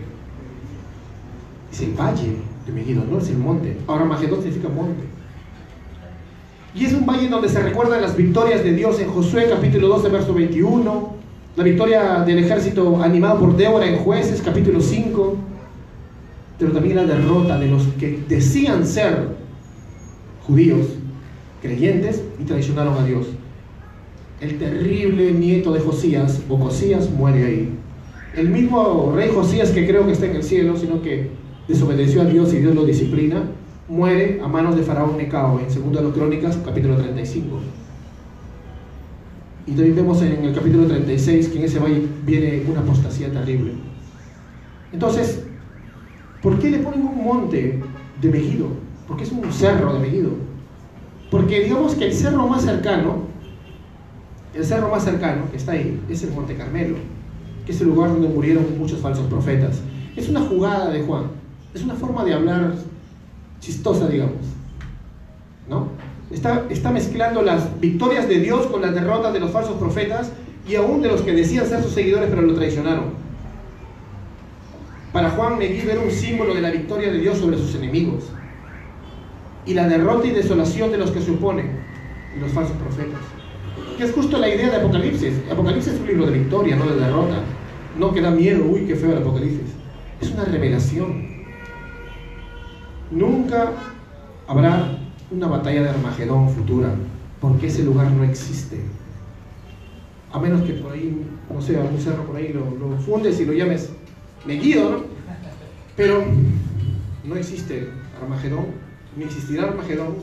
Es 1.80 1.86
el 1.86 1.94
valle 1.94 2.36
de 2.66 2.72
Megiddo, 2.72 3.04
no 3.10 3.18
es 3.18 3.30
el 3.30 3.38
monte. 3.38 3.74
Ahora 3.86 4.04
Magedón 4.04 4.42
significa 4.42 4.68
monte. 4.68 5.02
Y 6.74 6.84
es 6.84 6.92
un 6.92 7.06
valle 7.06 7.28
donde 7.28 7.48
se 7.48 7.58
recuerdan 7.62 8.02
las 8.02 8.14
victorias 8.14 8.62
de 8.62 8.74
Dios 8.74 9.00
en 9.00 9.08
Josué 9.08 9.46
capítulo 9.48 9.88
12, 9.88 10.08
verso 10.10 10.34
21, 10.34 11.14
la 11.56 11.64
victoria 11.64 12.20
del 12.20 12.38
ejército 12.40 13.02
animado 13.02 13.40
por 13.40 13.56
Débora 13.56 13.86
en 13.86 13.96
jueces 13.96 14.42
capítulo 14.42 14.82
5, 14.82 15.36
pero 16.58 16.72
también 16.72 16.96
la 16.96 17.04
derrota 17.04 17.58
de 17.58 17.68
los 17.68 17.84
que 17.98 18.22
decían 18.28 18.86
ser 18.86 19.36
judíos, 20.46 20.86
creyentes 21.62 22.22
y 22.38 22.44
traicionaron 22.44 22.98
a 22.98 23.04
Dios 23.04 23.26
el 24.42 24.58
terrible 24.58 25.32
nieto 25.32 25.72
de 25.72 25.80
Josías, 25.80 26.42
o 26.48 26.56
Josías, 26.58 27.10
muere 27.10 27.44
ahí. 27.44 27.68
El 28.36 28.48
mismo 28.48 29.12
rey 29.14 29.30
Josías, 29.34 29.70
que 29.70 29.86
creo 29.86 30.06
que 30.06 30.12
está 30.12 30.26
en 30.26 30.36
el 30.36 30.42
cielo, 30.42 30.76
sino 30.76 31.02
que 31.02 31.39
desobedeció 31.70 32.22
a 32.22 32.24
Dios 32.24 32.52
y 32.52 32.58
Dios 32.58 32.74
lo 32.74 32.84
disciplina, 32.84 33.42
muere 33.88 34.40
a 34.42 34.48
manos 34.48 34.76
de 34.76 34.82
Faraón 34.82 35.16
Necao, 35.16 35.60
en 35.60 35.92
2 35.92 36.04
de 36.04 36.10
Crónicas, 36.10 36.58
capítulo 36.64 36.96
35. 36.96 37.46
Y 39.66 39.72
también 39.72 39.96
vemos 39.96 40.20
en 40.22 40.44
el 40.44 40.54
capítulo 40.54 40.86
36 40.86 41.48
que 41.48 41.58
en 41.58 41.64
ese 41.64 41.78
valle 41.78 42.02
viene 42.26 42.64
una 42.68 42.80
apostasía 42.80 43.32
terrible. 43.32 43.72
Entonces, 44.92 45.44
¿por 46.42 46.58
qué 46.58 46.70
le 46.70 46.80
ponen 46.80 47.02
un 47.02 47.24
monte 47.24 47.80
de 48.20 48.28
Megido? 48.28 48.66
Porque 49.06 49.24
es 49.24 49.32
un 49.32 49.52
cerro 49.52 49.92
de 49.94 50.00
Megido. 50.00 50.30
Porque 51.30 51.60
digamos 51.60 51.94
que 51.94 52.06
el 52.06 52.12
cerro 52.12 52.48
más 52.48 52.62
cercano 52.62 53.30
el 54.54 54.64
cerro 54.64 54.90
más 54.90 55.04
cercano, 55.04 55.48
que 55.50 55.56
está 55.56 55.72
ahí, 55.72 56.00
es 56.08 56.22
el 56.24 56.32
Monte 56.32 56.56
Carmelo, 56.56 56.96
que 57.64 57.72
es 57.72 57.80
el 57.80 57.88
lugar 57.88 58.10
donde 58.10 58.28
murieron 58.28 58.66
muchos 58.78 58.98
falsos 58.98 59.26
profetas. 59.26 59.80
Es 60.16 60.28
una 60.28 60.40
jugada 60.40 60.90
de 60.90 61.02
Juan, 61.02 61.26
es 61.74 61.82
una 61.82 61.94
forma 61.94 62.24
de 62.24 62.34
hablar 62.34 62.74
chistosa, 63.60 64.08
digamos. 64.08 64.38
¿No? 65.68 65.88
Está, 66.30 66.90
mezclando 66.90 67.42
las 67.42 67.80
victorias 67.80 68.28
de 68.28 68.40
Dios 68.40 68.66
con 68.66 68.82
las 68.82 68.94
derrotas 68.94 69.32
de 69.32 69.40
los 69.40 69.50
falsos 69.50 69.76
profetas 69.76 70.30
y 70.68 70.76
aún 70.76 71.02
de 71.02 71.08
los 71.08 71.22
que 71.22 71.32
decían 71.32 71.66
ser 71.66 71.82
sus 71.82 71.92
seguidores 71.92 72.28
pero 72.30 72.42
lo 72.42 72.54
traicionaron. 72.54 73.20
Para 75.12 75.30
Juan 75.30 75.58
Megiddo 75.58 75.90
era 75.90 76.00
un 76.00 76.10
símbolo 76.10 76.54
de 76.54 76.60
la 76.60 76.70
victoria 76.70 77.10
de 77.10 77.18
Dios 77.18 77.38
sobre 77.38 77.58
sus 77.58 77.74
enemigos 77.74 78.24
y 79.66 79.74
la 79.74 79.88
derrota 79.88 80.26
y 80.26 80.30
desolación 80.30 80.92
de 80.92 80.98
los 80.98 81.10
que 81.10 81.20
se 81.20 81.32
oponen, 81.32 81.80
los 82.40 82.52
falsos 82.52 82.76
profetas 82.76 83.20
que 84.00 84.06
es 84.06 84.12
justo 84.12 84.38
la 84.38 84.48
idea 84.48 84.70
de 84.70 84.76
Apocalipsis. 84.76 85.34
Apocalipsis 85.52 85.92
es 85.92 86.00
un 86.00 86.06
libro 86.06 86.24
de 86.24 86.38
victoria, 86.38 86.74
no 86.74 86.86
de 86.86 86.96
derrota. 86.96 87.42
No 87.98 88.14
que 88.14 88.22
da 88.22 88.30
miedo, 88.30 88.64
uy, 88.64 88.86
qué 88.86 88.96
feo 88.96 89.12
el 89.12 89.18
Apocalipsis. 89.18 89.74
Es 90.22 90.30
una 90.30 90.46
revelación. 90.46 91.29
Nunca 93.10 93.72
habrá 94.46 94.98
una 95.30 95.46
batalla 95.48 95.82
de 95.82 95.88
Armagedón 95.90 96.48
futura, 96.50 96.94
porque 97.40 97.66
ese 97.66 97.82
lugar 97.82 98.10
no 98.12 98.22
existe. 98.22 98.80
A 100.32 100.38
menos 100.38 100.62
que 100.62 100.74
por 100.74 100.92
ahí, 100.92 101.26
no 101.52 101.60
sé, 101.60 101.76
algún 101.76 102.00
cerro 102.00 102.24
por 102.24 102.36
ahí 102.36 102.52
lo, 102.52 102.96
fundes 102.98 103.40
y 103.40 103.44
lo 103.44 103.52
llames 103.52 103.90
Megiddo, 104.46 104.90
¿no? 104.90 104.98
Pero 105.96 106.24
no 107.24 107.36
existe 107.36 107.88
Armagedón, 108.22 108.66
ni 109.16 109.24
existirá 109.24 109.64
Armagedón, 109.64 110.14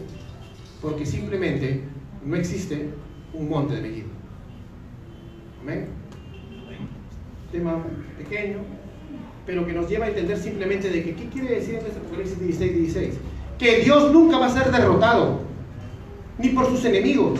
porque 0.81 1.05
simplemente 1.05 1.83
no 2.25 2.35
existe 2.38 2.89
un 3.33 3.49
monte 3.49 3.75
de 3.75 3.81
Megiddo. 3.81 4.09
Amén. 5.61 5.88
Tema 7.51 7.83
pequeño, 8.17 8.59
pero 9.48 9.66
que 9.66 9.72
nos 9.72 9.89
lleva 9.89 10.06
a 10.06 10.10
entender 10.10 10.38
simplemente 10.38 10.89
de 10.89 11.04
que, 11.04 11.16
¿qué 11.16 11.30
quiere 11.30 11.56
decir 11.56 11.76
en 11.76 11.86
este 11.86 12.00
Apocalipsis 12.00 12.38
16, 12.38 12.76
16? 12.76 13.14
Que 13.58 13.78
Dios 13.80 14.12
nunca 14.12 14.38
va 14.38 14.48
a 14.48 14.50
ser 14.50 14.70
derrotado, 14.70 15.39
ni 16.38 16.50
por 16.50 16.68
sus 16.68 16.84
enemigos, 16.84 17.39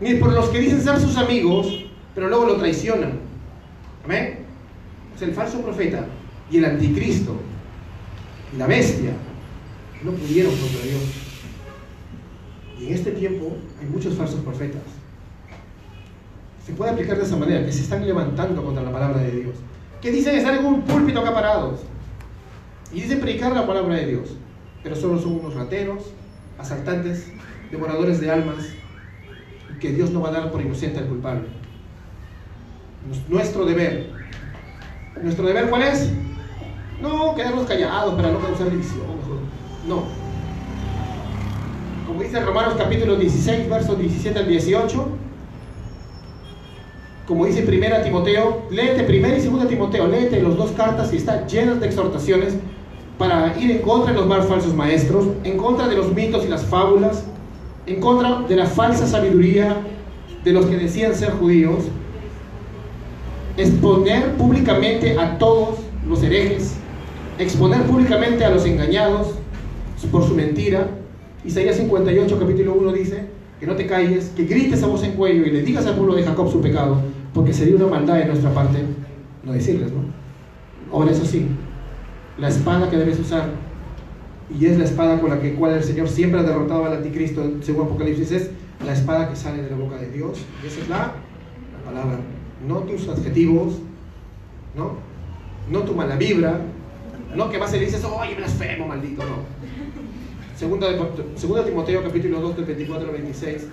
ni 0.00 0.14
por 0.16 0.32
los 0.32 0.50
que 0.50 0.58
dicen 0.58 0.82
ser 0.82 1.00
sus 1.00 1.16
amigos, 1.16 1.86
pero 2.14 2.28
luego 2.28 2.44
lo 2.44 2.56
traicionan. 2.56 3.20
Amén. 4.04 4.40
Es 5.16 5.22
el 5.22 5.32
falso 5.32 5.62
profeta 5.62 6.04
y 6.50 6.58
el 6.58 6.66
anticristo 6.66 7.36
y 8.54 8.58
la 8.58 8.66
bestia 8.66 9.12
no 10.04 10.12
pudieron 10.12 10.54
contra 10.54 10.82
Dios. 10.82 11.02
Y 12.78 12.86
en 12.88 12.94
este 12.94 13.12
tiempo 13.12 13.56
hay 13.80 13.86
muchos 13.86 14.14
falsos 14.14 14.40
profetas. 14.40 14.82
Se 16.66 16.72
puede 16.74 16.90
aplicar 16.90 17.16
de 17.16 17.24
esa 17.24 17.36
manera, 17.36 17.64
que 17.64 17.72
se 17.72 17.82
están 17.82 18.06
levantando 18.06 18.62
contra 18.62 18.82
la 18.82 18.92
palabra 18.92 19.22
de 19.22 19.30
Dios. 19.30 19.54
Que 20.04 20.12
dicen 20.12 20.36
estar 20.36 20.54
en 20.54 20.66
un 20.66 20.82
púlpito 20.82 21.20
acá 21.20 21.32
parados. 21.32 21.80
Y 22.92 23.00
dicen 23.00 23.20
predicar 23.20 23.52
la 23.52 23.66
palabra 23.66 23.94
de 23.94 24.04
Dios. 24.04 24.36
Pero 24.82 24.94
solo 24.96 25.18
son 25.18 25.40
unos 25.40 25.54
rateros, 25.54 26.12
asaltantes, 26.58 27.32
devoradores 27.70 28.20
de 28.20 28.30
almas. 28.30 28.66
Que 29.80 29.92
Dios 29.92 30.10
no 30.10 30.20
va 30.20 30.28
a 30.28 30.32
dar 30.32 30.52
por 30.52 30.60
inocente 30.60 30.98
al 30.98 31.06
culpable. 31.06 31.48
Nuestro 33.30 33.64
deber. 33.64 34.10
¿Nuestro 35.22 35.46
deber 35.46 35.70
cuál 35.70 35.84
es? 35.84 36.10
No, 37.00 37.34
quedarnos 37.34 37.66
callados 37.66 38.12
para 38.14 38.30
no 38.30 38.40
causar 38.40 38.70
división. 38.70 39.06
No. 39.88 40.04
Como 42.06 42.22
dice 42.22 42.40
Romanos 42.40 42.74
capítulo 42.76 43.16
16, 43.16 43.70
versos 43.70 43.98
17 43.98 44.38
al 44.38 44.48
18. 44.48 45.08
Como 47.26 47.46
dice 47.46 47.62
primera 47.62 48.02
Timoteo, 48.02 48.64
léete 48.70 49.02
primera 49.04 49.36
y 49.36 49.40
segunda 49.40 49.66
Timoteo, 49.66 50.06
léete 50.06 50.42
las 50.42 50.56
dos 50.56 50.72
cartas 50.72 51.12
y 51.12 51.16
está 51.16 51.46
llenas 51.46 51.80
de 51.80 51.86
exhortaciones 51.86 52.54
para 53.18 53.58
ir 53.58 53.70
en 53.70 53.78
contra 53.78 54.12
de 54.12 54.18
los 54.18 54.26
más 54.26 54.46
falsos 54.46 54.74
maestros, 54.74 55.28
en 55.42 55.56
contra 55.56 55.88
de 55.88 55.96
los 55.96 56.12
mitos 56.12 56.44
y 56.44 56.48
las 56.48 56.64
fábulas, 56.64 57.24
en 57.86 58.00
contra 58.00 58.42
de 58.42 58.56
la 58.56 58.66
falsa 58.66 59.06
sabiduría 59.06 59.76
de 60.44 60.52
los 60.52 60.66
que 60.66 60.76
decían 60.76 61.14
ser 61.14 61.30
judíos, 61.30 61.84
exponer 63.56 64.32
públicamente 64.34 65.18
a 65.18 65.38
todos 65.38 65.78
los 66.06 66.22
herejes, 66.22 66.74
exponer 67.38 67.82
públicamente 67.84 68.44
a 68.44 68.50
los 68.50 68.66
engañados 68.66 69.28
por 70.10 70.24
su 70.24 70.34
mentira. 70.34 70.88
Isaías 71.44 71.76
58, 71.76 72.38
capítulo 72.38 72.74
1 72.74 72.92
dice, 72.92 73.26
que 73.64 73.70
no 73.70 73.76
te 73.76 73.86
calles, 73.86 74.30
que 74.36 74.44
grites 74.44 74.82
a 74.82 74.86
voz 74.86 75.02
en 75.04 75.12
cuello 75.12 75.46
y 75.46 75.50
le 75.50 75.62
digas 75.62 75.86
al 75.86 75.96
pueblo 75.96 76.14
de 76.14 76.22
Jacob 76.22 76.52
su 76.52 76.60
pecado, 76.60 77.00
porque 77.32 77.54
sería 77.54 77.76
una 77.76 77.86
maldad 77.86 78.16
de 78.16 78.26
nuestra 78.26 78.52
parte 78.52 78.78
no 79.42 79.52
decirles, 79.52 79.90
¿no? 79.90 80.00
Ahora 80.92 81.12
eso 81.12 81.24
sí, 81.24 81.46
la 82.38 82.48
espada 82.48 82.90
que 82.90 82.98
debes 82.98 83.18
usar, 83.18 83.48
y 84.54 84.66
es 84.66 84.76
la 84.76 84.84
espada 84.84 85.18
con 85.18 85.30
la 85.30 85.40
que 85.40 85.54
cual 85.54 85.72
el 85.72 85.82
Señor 85.82 86.08
siempre 86.08 86.40
ha 86.40 86.42
derrotado 86.42 86.84
al 86.84 86.92
anticristo, 86.92 87.52
según 87.62 87.86
Apocalipsis, 87.86 88.32
es 88.32 88.50
la 88.84 88.92
espada 88.92 89.30
que 89.30 89.36
sale 89.36 89.62
de 89.62 89.70
la 89.70 89.76
boca 89.76 89.96
de 89.96 90.10
Dios, 90.10 90.42
y 90.62 90.66
esa 90.66 90.80
es 90.82 90.88
la, 90.90 90.98
la 90.98 91.84
palabra, 91.86 92.18
no 92.68 92.80
tus 92.80 93.08
adjetivos, 93.08 93.78
¿no? 94.76 94.92
No 95.70 95.80
tu 95.80 95.94
mala 95.94 96.16
vibra, 96.16 96.60
no 97.34 97.48
que 97.48 97.58
más 97.58 97.72
le 97.72 97.80
dices, 97.80 98.04
oye, 98.04 98.34
blasfemo, 98.34 98.86
maldito, 98.86 99.22
no. 99.22 99.63
Segunda, 100.56 100.86
segunda 101.34 101.64
Timoteo 101.64 102.00
capítulo 102.04 102.40
2 102.40 102.56
del 102.56 102.64
24 102.66 103.08
al 103.08 103.12
26 103.12 103.66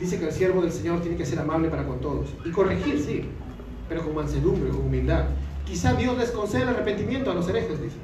dice 0.00 0.18
que 0.18 0.26
el 0.26 0.32
siervo 0.32 0.62
del 0.62 0.72
Señor 0.72 1.00
tiene 1.00 1.16
que 1.16 1.24
ser 1.24 1.38
amable 1.38 1.68
para 1.68 1.86
con 1.86 2.00
todos 2.00 2.30
y 2.44 2.50
corregir, 2.50 2.98
sí, 2.98 3.28
pero 3.88 4.02
con 4.02 4.16
mansedumbre, 4.16 4.70
con 4.70 4.80
humildad. 4.80 5.26
Quizá 5.64 5.94
Dios 5.94 6.18
les 6.18 6.32
conceda 6.32 6.64
el 6.64 6.68
arrepentimiento 6.70 7.30
a 7.30 7.34
los 7.34 7.48
herejes, 7.48 7.80
dice. 7.80 7.96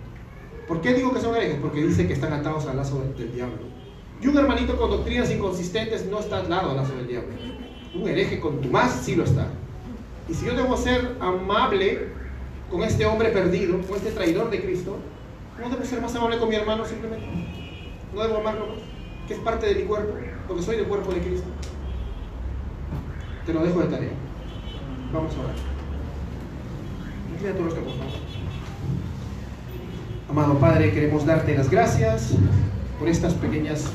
¿Por 0.69 0.81
qué 0.81 0.95
digo 0.95 1.13
que 1.13 1.21
son 1.21 1.35
herejes? 1.35 1.59
Porque 1.61 1.85
dice 1.85 2.07
que 2.07 2.13
están 2.13 2.33
atados 2.33 2.67
al 2.67 2.77
lazo 2.77 3.03
del 3.19 3.35
diablo. 3.35 3.59
Y 4.23 4.29
un 4.29 4.39
hermanito 4.39 4.77
con 4.77 4.91
doctrinas 4.91 5.31
inconsistentes 5.33 6.07
no 6.07 6.21
está 6.21 6.39
atado 6.39 6.71
al 6.71 6.77
lazo 6.77 6.95
del 6.95 7.09
diablo. 7.09 7.33
Un 7.95 8.09
hereje 8.09 8.39
con 8.39 8.71
más 8.71 8.93
sí 9.03 9.17
lo 9.17 9.25
está. 9.25 9.49
Y 10.29 10.35
si 10.35 10.47
yo 10.47 10.55
debo 10.55 10.77
ser 10.77 11.17
amable 11.19 12.11
con 12.71 12.85
este 12.85 13.05
hombre 13.07 13.31
perdido, 13.31 13.81
con 13.81 13.97
este 13.97 14.13
traidor 14.13 14.51
de 14.51 14.63
Cristo, 14.63 14.99
¿no 15.61 15.69
debo 15.69 15.85
ser 15.85 16.01
más 16.01 16.15
amable 16.15 16.39
con 16.39 16.49
mi 16.49 16.55
hermano 16.55 16.85
simplemente? 16.85 17.50
¿No 18.15 18.23
debo 18.23 18.39
amarlo 18.39 18.67
más? 18.67 18.79
Que 19.27 19.35
es 19.35 19.41
parte 19.41 19.67
de 19.67 19.75
mi 19.77 19.83
cuerpo, 19.83 20.15
porque 20.49 20.63
soy 20.63 20.77
del 20.77 20.87
cuerpo 20.87 21.13
de 21.13 21.21
Cristo. 21.21 21.47
Te 23.47 23.53
lo 23.53 23.65
dejo 23.65 23.81
de 23.81 23.87
tarea. 23.89 24.11
Vamos 25.13 25.33
a 25.37 25.41
orar. 25.41 25.55
Inclina 27.33 27.55
tu 27.55 27.63
rostro, 27.65 27.83
por 27.83 27.93
favor. 27.93 28.13
Amado 30.29 30.59
Padre, 30.59 30.93
queremos 30.93 31.27
darte 31.27 31.57
las 31.57 31.71
gracias 31.71 32.35
por 32.99 33.09
estas 33.09 33.35
pequeñas 33.35 33.93